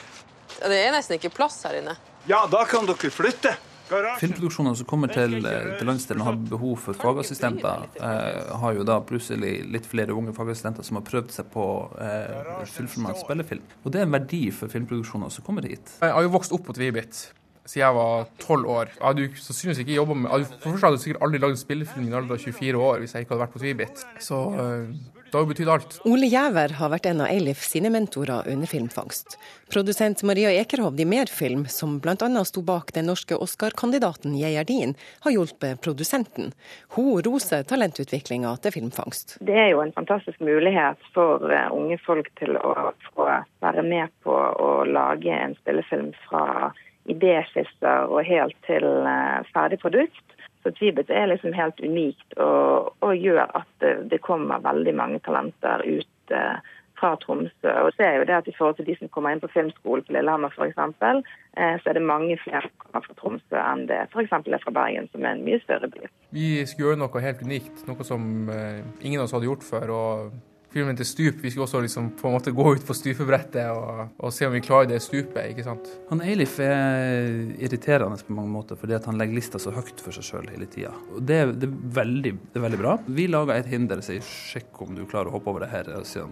Det 0.62 0.78
er 0.78 0.94
nesten 0.94 1.18
ikke 1.18 1.32
plass 1.34 1.62
her 1.66 1.80
inne. 1.80 1.96
Ja, 2.30 2.44
da 2.46 2.62
kan 2.70 2.86
dere 2.86 3.10
flytte. 3.10 3.56
Filmproduksjoner 3.90 4.76
som 4.78 4.86
kommer 4.88 5.12
til, 5.12 5.36
eh, 5.46 5.76
til 5.78 5.86
landsdelen 5.86 6.22
og 6.22 6.26
har 6.26 6.38
behov 6.50 6.78
for 6.78 6.94
fagassistenter, 6.94 7.88
eh, 8.00 8.56
har 8.62 8.74
jo 8.74 8.84
da 8.84 9.00
plutselig 9.00 9.70
litt 9.70 9.86
flere 9.86 10.14
unge 10.16 10.32
fagassistenter 10.32 10.84
som 10.84 10.96
har 10.96 11.04
prøvd 11.04 11.30
seg 11.30 11.50
på 11.52 11.66
eh, 12.00 12.64
fullformat 12.64 13.20
spillefilm. 13.20 13.62
Og 13.84 13.92
det 13.92 14.00
er 14.00 14.08
en 14.08 14.16
verdi 14.16 14.50
for 14.50 14.68
filmproduksjoner 14.68 15.30
som 15.30 15.44
kommer 15.44 15.62
hit. 15.68 15.98
Jeg 16.00 16.12
har 16.12 16.22
jo 16.22 16.28
vokst 16.28 16.52
opp 16.52 16.66
på 16.66 16.74
Tvibit 16.74 17.32
siden 17.62 17.86
jeg 17.86 17.94
var 17.94 18.28
tolv 18.42 18.66
år. 18.66 18.90
Jeg 18.96 19.06
hadde 19.06 19.22
jo 19.22 19.28
sannsynligvis 19.38 19.80
ikke 19.84 19.94
jobba 19.94 20.14
med 20.18 20.46
For 20.58 20.72
først 20.72 20.82
hadde 20.86 20.96
jeg 20.98 21.04
sikkert 21.06 21.22
aldri 21.26 21.40
lagd 21.42 21.60
spillefilm 21.60 22.06
i 22.06 22.10
en 22.10 22.18
alder 22.18 22.34
av 22.34 22.42
24 22.42 22.86
år 22.88 23.02
hvis 23.02 23.14
jeg 23.14 23.24
ikke 23.24 23.34
hadde 23.34 23.44
vært 23.44 23.54
på 23.54 23.62
Tvibit. 23.62 24.04
Så 24.22 24.40
eh, 24.64 25.21
det 25.32 25.38
har 25.38 25.46
jo 25.46 25.48
betydd 25.48 25.68
alt. 25.72 25.94
Ole 26.04 26.28
Gjæver 26.28 26.74
har 26.76 26.90
vært 26.92 27.06
en 27.08 27.22
av 27.24 27.30
Eilif 27.32 27.62
sine 27.64 27.88
mentorer 27.88 28.50
under 28.52 28.68
filmfangst. 28.68 29.38
Produsent 29.72 30.20
Maria 30.28 30.50
Ekerhovd 30.60 31.00
i 31.00 31.06
Merfilm, 31.08 31.62
som 31.72 31.94
bl.a. 32.04 32.28
sto 32.44 32.60
bak 32.60 32.92
den 32.92 33.08
norske 33.08 33.38
Oscar-kandidaten 33.40 34.34
Gjerdin, 34.36 34.92
har 35.24 35.32
hjulpet 35.32 35.80
produsenten. 35.80 36.52
Hun 36.98 37.22
roser 37.24 37.64
talentutviklinga 37.64 38.52
til 38.60 38.76
filmfangst. 38.76 39.38
Det 39.40 39.56
er 39.56 39.70
jo 39.72 39.80
en 39.80 39.94
fantastisk 39.96 40.36
mulighet 40.44 41.00
for 41.16 41.48
eh, 41.48 41.72
unge 41.72 41.96
folk 42.04 42.28
til 42.36 42.60
å 42.60 42.92
få 43.14 43.30
være 43.64 43.86
med 43.88 44.12
på 44.26 44.36
å 44.36 44.70
lage 44.84 45.32
en 45.32 45.56
spillefilm 45.62 46.12
fra 46.26 46.74
idéskisser 47.08 48.12
og 48.12 48.20
helt 48.28 48.60
til 48.68 48.84
eh, 48.84 49.40
ferdig 49.56 49.80
produkt. 49.80 50.26
Så 50.62 50.70
Tvibet 50.78 51.10
er 51.10 51.26
liksom 51.26 51.54
helt 51.56 51.80
unikt 51.80 52.36
og, 52.38 52.92
og 53.02 53.16
gjør 53.18 53.48
at 53.58 53.88
det, 54.10 54.20
kommer 54.22 54.62
veldig 54.62 54.94
mange 54.94 55.18
talenter 55.26 55.82
ut 55.82 56.34
eh, 56.34 56.60
fra 57.02 57.16
Tromsø. 57.18 57.72
Og 57.82 57.90
så 57.96 58.06
er 58.06 58.20
jo 58.20 58.28
det 58.28 58.36
at 58.36 58.48
I 58.48 58.54
forhold 58.58 58.76
til 58.78 58.86
de 58.86 58.94
som 59.00 59.10
kommer 59.10 59.34
inn 59.34 59.42
på 59.42 59.50
filmskolen 59.50 60.06
på 60.06 60.14
Lillehammer 60.14 60.54
f.eks., 60.54 60.78
eh, 60.78 61.74
så 61.82 61.90
er 61.90 61.98
det 61.98 62.04
mange 62.06 62.38
flere 62.44 62.62
som 62.68 62.76
kommer 62.84 63.08
fra 63.08 63.18
Tromsø 63.18 63.58
enn 63.58 63.84
det 63.90 64.04
f.eks. 64.12 64.38
er 64.38 64.62
fra 64.62 64.76
Bergen, 64.78 65.10
som 65.10 65.26
er 65.26 65.34
en 65.34 65.44
mye 65.46 65.58
større 65.64 65.90
by. 65.90 66.06
Vi 66.36 66.54
skulle 66.70 66.92
gjøre 66.92 67.02
noe 67.02 67.26
helt 67.26 67.42
unikt, 67.42 67.84
noe 67.90 68.06
som 68.06 68.48
eh, 68.54 68.80
ingen 69.02 69.18
av 69.18 69.26
oss 69.26 69.34
hadde 69.34 69.50
gjort 69.50 69.66
før. 69.66 69.94
og 69.98 70.51
filmen 70.72 70.96
til 70.98 71.08
stup. 71.08 71.40
Vi 71.42 71.52
skulle 71.52 71.66
også 71.66 71.82
liksom 71.84 72.10
på 72.18 72.28
en 72.28 72.36
måte 72.36 72.54
gå 72.54 72.66
ut 72.74 72.86
på 72.86 72.96
stupebrettet 72.96 73.70
og, 73.72 74.14
og, 74.16 74.32
se 74.34 74.48
om 74.48 74.54
vi 74.56 74.62
klarer 74.64 74.90
det 74.90 75.00
stupet. 75.04 75.52
ikke 75.52 75.66
sant? 75.66 75.90
Han 76.10 76.22
Eilif 76.24 76.58
er 76.64 77.52
irriterende 77.58 78.20
på 78.22 78.36
mange 78.36 78.52
måter 78.52 78.80
fordi 78.80 78.98
han 79.04 79.20
legger 79.20 79.38
lista 79.38 79.60
så 79.62 79.74
høyt 79.74 80.00
for 80.02 80.14
seg 80.16 80.28
sjøl 80.28 80.48
hele 80.52 80.68
tida. 80.70 80.94
Det, 81.18 81.42
det, 81.62 81.68
det 81.68 82.60
er 82.60 82.66
veldig 82.66 82.80
bra. 82.80 82.96
Vi 83.06 83.28
lager 83.30 83.58
et 83.58 83.70
hinder 83.72 84.02
og 84.02 84.08
sier 84.08 84.24
sjekk 84.26 84.84
om 84.86 84.96
du 84.96 85.04
klarer 85.04 85.30
å 85.30 85.36
hoppe 85.36 85.52
over 85.52 85.66
det 85.66 85.72
her. 85.72 85.92
Og 85.98 86.08
sier 86.08 86.30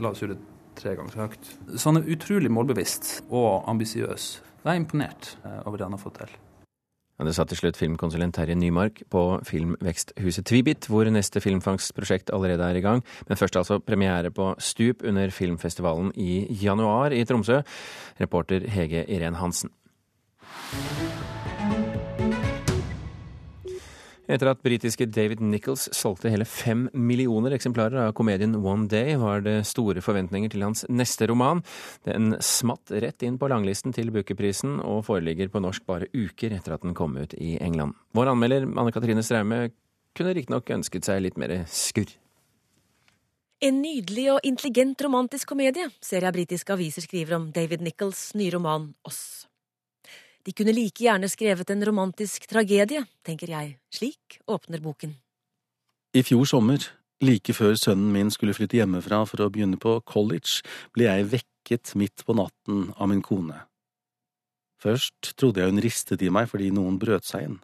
la 0.00 0.12
oss 0.12 0.22
gjøre 0.24 0.36
det 0.36 0.50
tre 0.78 0.94
ganger 0.96 1.12
så 1.12 1.26
høyt. 1.26 1.52
Så 1.76 1.90
han 1.90 2.00
er 2.00 2.08
utrolig 2.14 2.52
målbevisst 2.52 3.18
og 3.28 3.68
ambisiøs. 3.70 4.30
Jeg 4.62 4.70
er 4.72 4.80
imponert 4.80 5.34
eh, 5.42 5.60
over 5.66 5.78
det 5.78 5.88
han 5.88 5.96
har 5.98 6.02
fått 6.02 6.22
til. 6.22 6.40
Ja, 7.22 7.26
det 7.28 7.36
sa 7.36 7.44
til 7.46 7.54
slutt 7.54 7.76
filmkonsulent 7.78 8.34
Terje 8.34 8.56
Nymark 8.58 8.96
på 9.14 9.20
Filmveksthuset 9.46 10.42
Tvibit, 10.50 10.88
hvor 10.90 11.06
neste 11.06 11.38
filmfangstprosjekt 11.38 12.32
allerede 12.34 12.66
er 12.66 12.80
i 12.80 12.82
gang. 12.82 13.04
Men 13.28 13.38
først 13.38 13.60
altså 13.60 13.78
premiere 13.78 14.32
på 14.34 14.48
Stup 14.58 15.04
under 15.06 15.30
filmfestivalen 15.30 16.10
i 16.18 16.48
januar 16.64 17.14
i 17.14 17.22
Tromsø. 17.22 17.60
Reporter 18.18 18.66
Hege 18.74 19.04
Irén 19.06 19.38
Hansen. 19.38 19.70
Etter 24.30 24.52
at 24.52 24.62
britiske 24.62 25.08
David 25.10 25.40
Nichols 25.42 25.88
solgte 25.96 26.30
hele 26.30 26.46
fem 26.46 26.84
millioner 26.94 27.56
eksemplarer 27.56 28.06
av 28.06 28.12
komedien 28.14 28.54
One 28.54 28.86
Day, 28.90 29.16
var 29.18 29.42
det 29.42 29.64
store 29.66 30.02
forventninger 30.04 30.52
til 30.52 30.62
hans 30.62 30.84
neste 30.88 31.26
roman. 31.30 31.64
Den 32.06 32.36
smatt 32.38 32.94
rett 33.02 33.26
inn 33.26 33.40
på 33.40 33.50
langlisten 33.50 33.94
til 33.94 34.12
Booker-prisen, 34.14 34.78
og 34.78 35.04
foreligger 35.10 35.50
på 35.50 35.62
norsk 35.64 35.86
bare 35.90 36.10
uker 36.14 36.54
etter 36.54 36.76
at 36.76 36.86
den 36.86 36.94
kom 36.94 37.18
ut 37.18 37.34
i 37.34 37.56
England. 37.58 37.98
Vår 38.14 38.30
anmelder 38.36 38.68
Anne 38.70 38.94
Katrine 38.94 39.26
Straume 39.26 39.64
kunne 40.14 40.34
riktignok 40.38 40.70
ønsket 40.70 41.08
seg 41.08 41.24
litt 41.24 41.40
mer 41.40 41.62
skurr. 41.66 42.14
En 43.62 43.78
nydelig 43.78 44.26
og 44.32 44.46
intelligent 44.46 45.02
romantisk 45.06 45.52
komedie, 45.52 45.86
ser 46.02 46.26
jeg 46.26 46.34
britiske 46.34 46.74
aviser 46.74 47.04
skriver 47.04 47.38
om 47.38 47.50
David 47.54 47.82
Nichols' 47.82 48.32
nye 48.38 48.50
roman 48.54 48.90
Oss. 49.06 49.46
De 50.42 50.52
kunne 50.52 50.74
like 50.74 51.04
gjerne 51.04 51.28
skrevet 51.30 51.70
en 51.70 51.84
romantisk 51.86 52.48
tragedie, 52.50 53.04
tenker 53.22 53.52
jeg. 53.52 53.76
Slik 53.94 54.40
åpner 54.50 54.82
boken. 54.82 55.14
I 56.18 56.22
fjor 56.26 56.48
sommer, 56.50 56.82
like 57.22 57.54
før 57.54 57.76
sønnen 57.78 58.10
min 58.12 58.30
skulle 58.34 58.54
flytte 58.56 58.80
hjemmefra 58.80 59.22
for 59.30 59.44
å 59.44 59.50
begynne 59.54 59.78
på 59.80 60.00
college, 60.08 60.64
ble 60.92 61.06
jeg 61.06 61.28
vekket 61.36 61.94
midt 61.96 62.24
på 62.26 62.34
natten 62.36 62.88
av 62.98 63.12
min 63.12 63.22
kone. 63.22 63.60
Først 64.82 65.36
trodde 65.38 65.62
jeg 65.62 65.70
hun 65.70 65.82
ristet 65.84 66.24
i 66.26 66.32
meg 66.34 66.50
fordi 66.50 66.72
noen 66.74 66.98
brøt 66.98 67.28
seg 67.28 67.46
inn. 67.46 67.60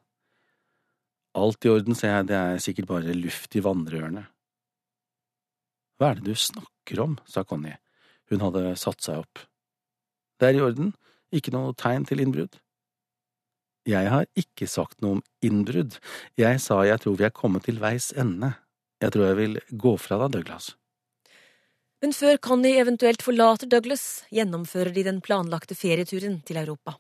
Alt 1.39 1.67
i 1.67 1.73
orden, 1.73 1.99
ser 1.99 2.15
jeg, 2.15 2.29
det 2.31 2.39
er 2.39 2.63
sikkert 2.63 2.89
bare 2.93 3.17
luft 3.17 3.59
i 3.59 3.63
vannrørene. 3.63 4.23
Hva 5.99 6.13
er 6.13 6.21
det 6.21 6.31
du 6.31 6.39
snakker 6.39 7.03
om, 7.03 7.19
sa 7.27 7.43
Connie, 7.43 7.75
hun 8.31 8.43
hadde 8.45 8.77
satt 8.79 9.03
seg 9.03 9.25
opp. 9.25 9.43
Det 10.39 10.49
er 10.49 10.61
i 10.61 10.63
orden, 10.63 10.95
ikke 11.35 11.53
noe 11.53 11.75
tegn 11.79 12.07
til 12.07 12.23
innbrudd. 12.23 12.55
Jeg 13.89 14.11
har 14.13 14.27
ikke 14.37 14.67
sagt 14.69 14.99
noe 15.01 15.19
om 15.19 15.23
innbrudd, 15.41 15.95
jeg 16.37 16.61
sa 16.61 16.83
jeg 16.85 17.01
tror 17.01 17.15
vi 17.17 17.25
er 17.25 17.33
kommet 17.33 17.65
til 17.65 17.79
veis 17.81 18.11
ende. 18.13 18.53
Jeg 19.01 19.15
tror 19.15 19.31
jeg 19.31 19.39
vil 19.39 19.61
gå 19.73 19.95
fra 19.97 20.19
deg, 20.21 20.35
Douglas. 20.35 20.75
Men 22.03 22.13
før 22.13 22.37
Connie 22.43 22.79
eventuelt 22.83 23.25
forlater 23.25 23.71
Douglas, 23.71 24.27
gjennomfører 24.35 24.93
de 24.93 25.07
den 25.07 25.23
planlagte 25.25 25.75
ferieturen 25.79 26.43
til 26.47 26.61
Europa. 26.61 26.99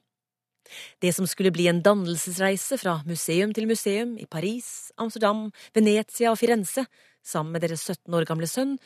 Det 1.00 1.12
som 1.16 1.28
skulle 1.28 1.52
bli 1.52 1.68
en 1.68 1.82
dannelsesreise 1.84 2.78
fra 2.80 2.98
museum 3.08 3.52
til 3.56 3.68
museum 3.68 4.16
i 4.20 4.26
Paris, 4.26 4.90
Amsterdam, 4.96 5.48
Venezia 5.76 6.32
og 6.32 6.40
Firenze, 6.40 6.86
sammen 7.24 7.52
med 7.52 7.66
deres 7.66 7.84
17 7.84 8.16
år 8.16 8.26
gamle 8.28 8.48
sønn, 8.48 8.76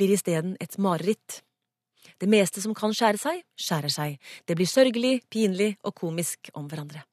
blir 0.00 0.16
isteden 0.16 0.56
et 0.60 0.78
mareritt. 0.80 1.42
Det 2.20 2.28
meste 2.28 2.64
som 2.64 2.74
kan 2.76 2.96
skjære 2.96 3.20
seg, 3.20 3.44
skjærer 3.60 3.92
seg, 3.92 4.18
det 4.48 4.56
blir 4.56 4.68
sørgelig, 4.68 5.20
pinlig 5.28 5.74
og 5.84 5.96
komisk 6.00 6.52
om 6.56 6.68
hverandre. 6.68 7.04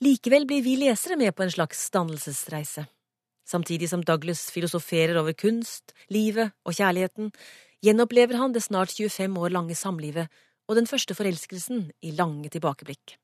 Likevel 0.00 0.46
blir 0.48 0.62
vi 0.64 0.78
lesere 0.80 1.12
med 1.20 1.34
på 1.36 1.44
en 1.44 1.50
slags 1.52 1.82
dannelsesreise. 1.92 2.86
Samtidig 3.44 3.90
som 3.90 4.00
Douglas 4.00 4.46
filosoferer 4.48 5.18
over 5.20 5.34
kunst, 5.36 5.92
livet 6.08 6.54
og 6.64 6.72
kjærligheten, 6.72 7.28
gjenopplever 7.84 8.38
han 8.40 8.54
det 8.54 8.62
snart 8.64 8.94
25 8.96 9.36
år 9.36 9.52
lange 9.52 9.76
samlivet 9.76 10.32
og 10.70 10.78
den 10.78 10.88
første 10.88 11.12
forelskelsen 11.18 11.90
i 12.00 12.14
lange 12.16 12.48
tilbakeblikk. 12.48 13.18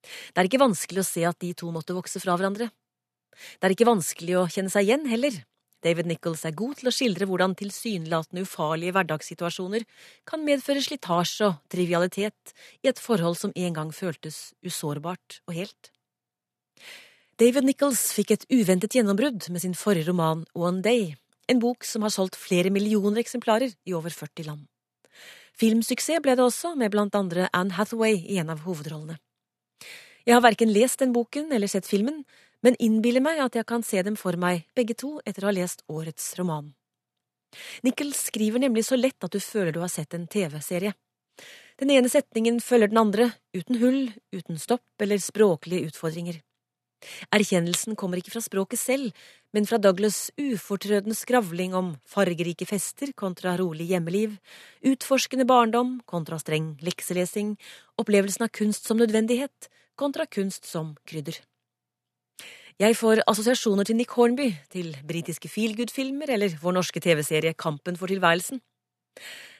Det 0.00 0.40
er 0.40 0.48
ikke 0.48 0.62
vanskelig 0.64 1.02
å 1.02 1.08
se 1.10 1.26
at 1.28 1.42
de 1.44 1.52
to 1.52 1.68
måtte 1.74 1.96
vokse 1.96 2.22
fra 2.24 2.38
hverandre. 2.38 2.70
Det 3.60 3.68
er 3.68 3.74
ikke 3.76 3.90
vanskelig 3.90 4.38
å 4.40 4.48
kjenne 4.48 4.72
seg 4.72 4.88
igjen 4.88 5.04
heller. 5.10 5.36
David 5.84 6.08
Nichols 6.08 6.46
er 6.48 6.56
god 6.56 6.78
til 6.80 6.88
å 6.88 6.94
skildre 6.94 7.28
hvordan 7.28 7.52
tilsynelatende 7.60 8.46
ufarlige 8.46 8.94
hverdagssituasjoner 8.96 9.84
kan 10.24 10.46
medføre 10.46 10.80
slitasje 10.86 11.50
og 11.50 11.60
trivialitet 11.68 12.56
i 12.80 12.88
et 12.88 13.02
forhold 13.10 13.36
som 13.42 13.52
en 13.52 13.76
gang 13.76 13.92
føltes 13.92 14.54
usårbart 14.64 15.42
og 15.44 15.60
helt. 15.60 15.90
David 17.40 17.66
Nichols 17.66 18.12
fikk 18.14 18.30
et 18.30 18.44
uventet 18.52 18.94
gjennombrudd 18.94 19.48
med 19.50 19.62
sin 19.64 19.74
forrige 19.74 20.06
roman 20.10 20.44
One 20.54 20.84
Day, 20.84 21.16
en 21.50 21.58
bok 21.58 21.82
som 21.84 22.06
har 22.06 22.12
solgt 22.14 22.38
flere 22.38 22.70
millioner 22.70 23.24
eksemplarer 23.24 23.74
i 23.84 23.94
over 23.98 24.14
40 24.14 24.46
land. 24.46 24.62
Filmsuksess 25.58 26.22
ble 26.22 26.36
det 26.38 26.44
også, 26.44 26.76
med 26.78 26.92
blant 26.94 27.14
andre 27.18 27.48
Anne 27.52 27.74
Hathaway 27.74 28.20
i 28.22 28.38
en 28.42 28.54
av 28.54 28.62
hovedrollene. 28.66 29.18
Jeg 30.24 30.36
har 30.36 30.44
verken 30.46 30.72
lest 30.72 31.02
den 31.02 31.12
boken 31.12 31.50
eller 31.52 31.70
sett 31.70 31.90
filmen, 31.90 32.22
men 32.64 32.78
innbiller 32.80 33.20
meg 33.20 33.42
at 33.44 33.58
jeg 33.58 33.66
kan 33.68 33.82
se 33.84 34.00
dem 34.02 34.16
for 34.16 34.38
meg, 34.40 34.64
begge 34.78 34.96
to, 34.96 35.18
etter 35.26 35.44
å 35.44 35.50
ha 35.50 35.58
lest 35.58 35.84
årets 35.90 36.32
roman. 36.38 36.72
Nichols 37.82 38.24
skriver 38.30 38.62
nemlig 38.62 38.86
så 38.86 38.96
lett 38.96 39.26
at 39.26 39.34
du 39.34 39.42
føler 39.42 39.74
du 39.74 39.82
har 39.82 39.92
sett 39.92 40.14
en 40.14 40.26
TV-serie. 40.30 40.94
Den 41.82 41.90
ene 41.90 42.08
setningen 42.10 42.60
følger 42.62 42.90
den 42.90 43.02
andre, 43.02 43.30
uten 43.54 43.78
hull, 43.82 44.02
uten 44.32 44.58
stopp 44.62 45.02
eller 45.02 45.18
språklige 45.18 45.90
utfordringer. 45.90 46.40
Erkjennelsen 47.34 47.96
kommer 47.96 48.20
ikke 48.20 48.34
fra 48.34 48.42
språket 48.44 48.80
selv, 48.80 49.12
men 49.54 49.68
fra 49.68 49.78
Douglas' 49.78 50.32
ufortrødne 50.40 51.14
skravling 51.14 51.74
om 51.78 51.94
fargerike 52.10 52.66
fester 52.66 53.12
kontra 53.16 53.54
rolig 53.60 53.86
hjemmeliv, 53.92 54.36
utforskende 54.82 55.46
barndom 55.46 56.00
kontra 56.10 56.40
streng 56.42 56.74
lekselesing, 56.82 57.54
opplevelsen 57.98 58.48
av 58.48 58.54
kunst 58.54 58.86
som 58.88 58.98
nødvendighet 58.98 59.70
kontra 59.96 60.26
kunst 60.26 60.66
som 60.66 60.96
krydder. 61.06 61.38
Jeg 62.82 62.96
får 62.98 63.20
assosiasjoner 63.30 63.86
til 63.86 63.94
Nick 64.00 64.10
Hornby, 64.18 64.48
til 64.70 64.96
britiske 65.06 65.46
feelgood-filmer 65.46 66.32
eller 66.34 66.56
vår 66.58 66.74
norske 66.80 66.98
TV-serie 67.00 67.54
Kampen 67.54 67.94
for 67.94 68.10
tilværelsen. 68.10 68.58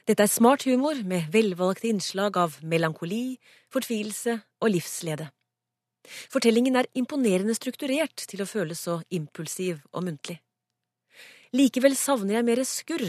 Dette 0.05 0.25
er 0.27 0.29
smart 0.29 0.65
humor 0.67 0.99
med 1.07 1.31
velvalgte 1.31 1.87
innslag 1.87 2.35
av 2.37 2.59
melankoli, 2.61 3.37
fortvilelse 3.71 4.35
og 4.59 4.73
livslede. 4.75 5.29
Fortellingen 6.33 6.77
er 6.79 6.89
imponerende 6.97 7.55
strukturert 7.57 8.25
til 8.29 8.43
å 8.43 8.49
føles 8.49 8.83
så 8.87 8.99
impulsiv 9.13 9.81
og 9.91 10.05
muntlig. 10.07 10.39
Likevel 11.55 11.95
savner 11.95 12.39
jeg 12.39 12.47
mer 12.47 12.61
skurr, 12.67 13.05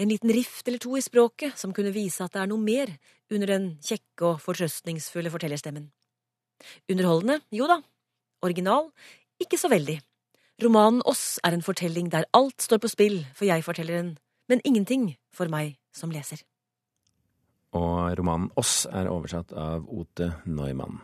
en 0.00 0.08
liten 0.08 0.32
rift 0.32 0.68
eller 0.68 0.80
to 0.80 0.96
i 0.96 1.04
språket 1.04 1.58
som 1.60 1.72
kunne 1.76 1.92
vise 1.92 2.24
at 2.24 2.32
det 2.34 2.42
er 2.42 2.50
noe 2.50 2.60
mer 2.60 2.92
under 3.30 3.52
den 3.52 3.66
kjekke 3.84 4.32
og 4.32 4.44
fortrøstningsfulle 4.44 5.32
fortellerstemmen. 5.32 5.90
Underholdende, 6.90 7.40
jo 7.52 7.68
da. 7.68 7.80
Original, 8.44 8.90
ikke 9.40 9.58
så 9.60 9.68
veldig. 9.72 9.98
Romanen 10.60 11.02
Oss 11.08 11.38
er 11.44 11.56
en 11.56 11.64
fortelling 11.64 12.10
der 12.12 12.28
alt 12.36 12.64
står 12.64 12.80
på 12.82 12.90
spill 12.92 13.20
for 13.36 13.48
jeg-fortelleren, 13.48 14.14
men 14.48 14.64
ingenting 14.64 15.14
for 15.32 15.48
meg 15.52 15.76
som 15.96 16.12
leser. 16.12 16.42
Og 17.76 18.18
romanen 18.18 18.50
Oss 18.60 18.82
er 18.90 19.08
oversatt 19.08 19.54
av 19.56 19.86
Ote 19.88 20.32
Neumann. 20.44 21.00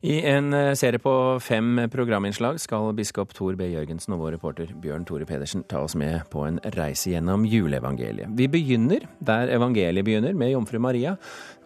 I 0.00 0.14
en 0.24 0.54
eh, 0.56 0.72
serie 0.80 0.96
på 0.96 1.12
fem 1.44 1.76
programinnslag 1.92 2.56
skal 2.62 2.94
biskop 2.96 3.34
Tor 3.36 3.52
B. 3.58 3.66
Jørgensen 3.68 4.14
og 4.16 4.22
vår 4.22 4.38
reporter 4.38 4.70
Bjørn 4.80 5.04
Tore 5.04 5.26
Pedersen 5.28 5.66
ta 5.68 5.82
oss 5.84 5.92
med 5.92 6.22
på 6.32 6.46
en 6.46 6.56
reise 6.72 7.12
gjennom 7.12 7.44
juleevangeliet. 7.44 8.32
Vi 8.32 8.46
begynner 8.48 9.04
der 9.20 9.52
evangeliet 9.52 10.06
begynner, 10.08 10.32
med 10.32 10.54
jomfru 10.54 10.80
Maria, 10.80 11.18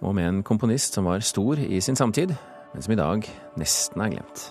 og 0.03 0.17
med 0.19 0.27
en 0.27 0.43
komponist 0.43 0.99
som 0.99 1.07
var 1.07 1.23
stor 1.23 1.63
i 1.63 1.79
sin 1.79 1.95
samtid, 1.95 2.35
men 2.75 2.83
som 2.83 2.97
i 2.97 2.99
dag 2.99 3.31
nesten 3.55 4.03
er 4.03 4.13
glemt. 4.17 4.45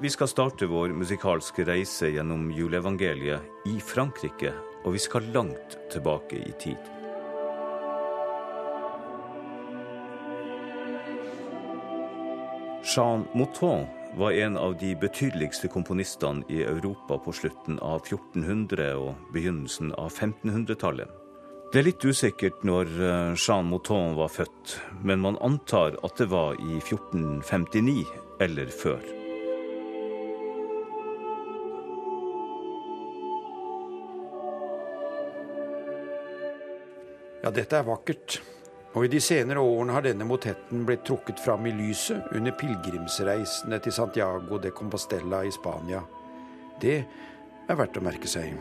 Vi 0.00 0.16
skal 0.16 0.32
starte 0.32 0.72
vår 0.72 0.96
musikalske 0.96 1.68
reise 1.68 2.08
gjennom 2.16 2.48
juleevangeliet 2.56 3.68
i 3.68 3.76
Frankrike, 3.84 4.56
og 4.88 4.96
vi 4.96 5.08
skal 5.10 5.28
langt 5.36 5.80
tilbake 5.92 6.40
i 6.40 6.52
tid. 6.56 7.03
Jean 12.84 13.24
Mouton 13.32 13.86
var 14.16 14.32
en 14.32 14.56
av 14.56 14.76
de 14.78 14.96
betydeligste 14.96 15.68
komponistene 15.68 16.44
i 16.48 16.62
Europa 16.62 17.18
på 17.18 17.32
slutten 17.32 17.78
av 17.78 18.02
1400- 18.02 18.90
og 19.00 19.32
begynnelsen 19.32 19.94
av 19.96 20.12
1500-tallet. 20.12 21.08
Det 21.72 21.80
er 21.80 21.86
litt 21.88 22.04
usikkert 22.04 22.60
når 22.60 22.92
eh, 22.92 23.32
Jean 23.40 23.70
Mouton 23.72 24.18
var 24.18 24.28
født, 24.28 24.76
men 25.00 25.24
man 25.24 25.40
antar 25.40 25.96
at 26.04 26.20
det 26.20 26.28
var 26.28 26.60
i 26.60 26.76
1459 26.76 28.04
eller 28.44 28.68
før. 28.68 29.00
Ja, 37.40 37.48
dette 37.48 37.80
er 37.80 37.88
vakkert. 37.88 38.42
Og 38.94 39.04
i 39.04 39.10
de 39.10 39.18
senere 39.18 39.58
årene 39.58 39.94
har 39.96 40.04
denne 40.06 40.26
motetten 40.28 40.84
blitt 40.86 41.02
trukket 41.06 41.40
fram 41.42 41.66
i 41.66 41.72
lyset 41.74 42.30
under 42.30 42.54
pilegrimsreisene 42.54 43.80
til 43.82 43.94
Santiago 43.94 44.60
de 44.62 44.70
Compostela 44.70 45.42
i 45.42 45.50
Spania. 45.54 46.04
Det 46.80 47.00
er 47.02 47.78
verdt 47.78 47.98
å 47.98 48.04
merke 48.06 48.30
seg. 48.30 48.54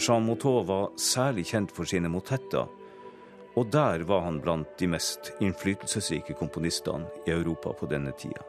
Jean 0.00 0.24
Moutot 0.24 0.64
var 0.66 0.88
særlig 0.96 1.50
kjent 1.50 1.74
for 1.76 1.84
sine 1.88 2.08
motetter, 2.08 2.70
og 3.52 3.68
der 3.68 4.06
var 4.08 4.24
han 4.24 4.40
blant 4.40 4.78
de 4.80 4.88
mest 4.94 5.34
innflytelsesrike 5.44 6.38
komponistene 6.38 7.10
i 7.26 7.34
Europa 7.34 7.74
på 7.76 7.90
denne 7.90 8.14
tida. 8.16 8.40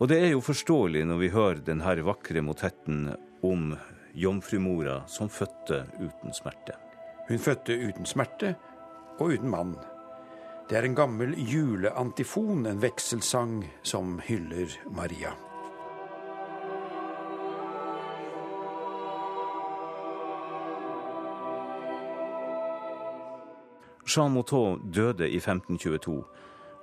Og 0.00 0.08
det 0.08 0.22
er 0.24 0.32
jo 0.32 0.40
forståelig 0.42 1.04
når 1.06 1.20
vi 1.20 1.34
hører 1.36 1.60
denne 1.66 1.98
vakre 2.06 2.40
motetten 2.42 3.10
om 3.44 3.74
jomfrumora 4.14 5.02
som 5.06 5.28
fødte 5.28 5.84
uten 6.00 6.32
smerte. 6.32 6.76
Hun 7.28 7.38
fødte 7.38 7.76
uten 7.88 8.06
smerte 8.06 8.54
og 9.18 9.26
uten 9.34 9.50
mann. 9.50 9.74
Det 10.70 10.78
er 10.78 10.86
en 10.86 10.94
gammel 10.96 11.34
juleantifon, 11.36 12.66
en 12.66 12.82
vekselsang, 12.82 13.64
som 13.82 14.20
hyller 14.24 14.70
Maria. 14.90 15.34
Jean 24.16 24.32
Moutot 24.32 24.80
døde 24.94 25.28
i 25.30 25.36
1522 25.36 26.24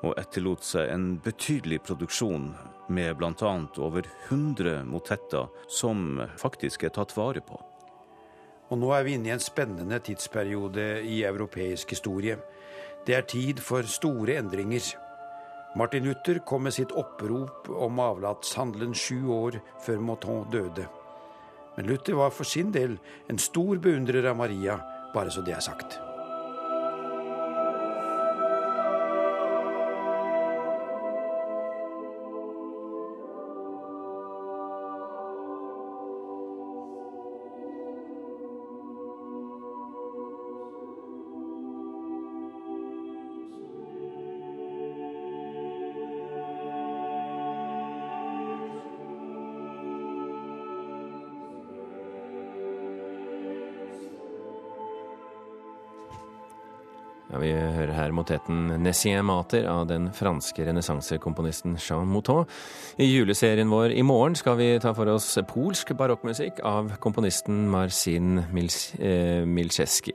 og 0.02 0.13
etterlot 0.17 0.65
seg 0.65 0.89
en 0.89 1.20
betydelig 1.24 1.82
produksjon 1.86 2.52
med 2.91 3.17
bl.a. 3.17 3.51
over 3.77 4.08
100 4.27 4.84
motetter 4.86 5.47
som 5.71 6.21
faktisk 6.38 6.84
er 6.84 6.93
tatt 6.95 7.15
vare 7.17 7.43
på. 7.43 7.60
Og 8.71 8.80
nå 8.80 8.91
er 8.95 9.04
vi 9.04 9.15
inne 9.17 9.32
i 9.32 9.34
en 9.36 9.43
spennende 9.43 9.99
tidsperiode 9.99 11.01
i 11.04 11.23
europeisk 11.27 11.91
historie. 11.91 12.38
Det 13.08 13.17
er 13.17 13.27
tid 13.27 13.60
for 13.63 13.88
store 13.88 14.38
endringer. 14.39 14.93
Martin 15.75 16.08
Luther 16.08 16.39
kom 16.47 16.63
med 16.67 16.75
sitt 16.75 16.91
opprop 16.91 17.69
om 17.71 17.99
avlatshandelen 18.04 18.95
sju 18.95 19.27
år 19.32 19.60
før 19.86 20.04
Mouton 20.04 20.47
døde. 20.51 20.88
Men 21.77 21.88
Luther 21.88 22.19
var 22.19 22.36
for 22.36 22.47
sin 22.47 22.71
del 22.75 22.97
en 23.32 23.39
stor 23.39 23.80
beundrer 23.80 24.27
av 24.32 24.39
Maria, 24.39 24.80
bare 25.15 25.32
så 25.32 25.43
det 25.43 25.56
er 25.56 25.63
sagt. 25.63 26.11
Vi 57.41 57.49
hører 57.51 57.93
her 57.95 58.12
motetten 58.13 58.69
'Nessien 58.84 59.25
Mater' 59.25 59.65
av 59.65 59.88
den 59.89 60.10
franske 60.13 60.62
renessansekomponisten 60.67 61.77
Jean 61.82 62.08
Mouton. 62.08 62.45
I 63.01 63.08
juleserien 63.10 63.71
vår 63.71 63.95
i 63.97 64.04
morgen 64.06 64.36
skal 64.38 64.60
vi 64.60 64.69
ta 64.80 64.93
for 64.93 65.10
oss 65.10 65.39
polsk 65.49 65.95
barokkmusikk 65.97 66.62
av 66.63 66.93
komponisten 67.01 67.65
Marcin 67.73 68.38
eh, 68.38 69.41
Milcheski. 69.45 70.13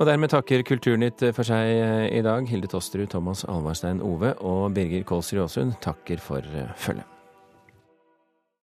Og 0.00 0.06
dermed 0.06 0.34
takker 0.34 0.66
Kulturnytt 0.66 1.22
for 1.32 1.46
seg 1.46 1.78
eh, 1.78 2.18
i 2.18 2.22
dag. 2.26 2.48
Hilde 2.50 2.66
Tosterud, 2.66 3.12
Thomas 3.14 3.44
Alvarstein 3.44 4.02
Ove 4.02 4.34
og 4.42 4.74
Birger 4.74 5.06
Kålsrud 5.06 5.46
Aasund 5.46 5.78
takker 5.84 6.18
for 6.18 6.42
eh, 6.42 6.74
følget. 6.74 7.13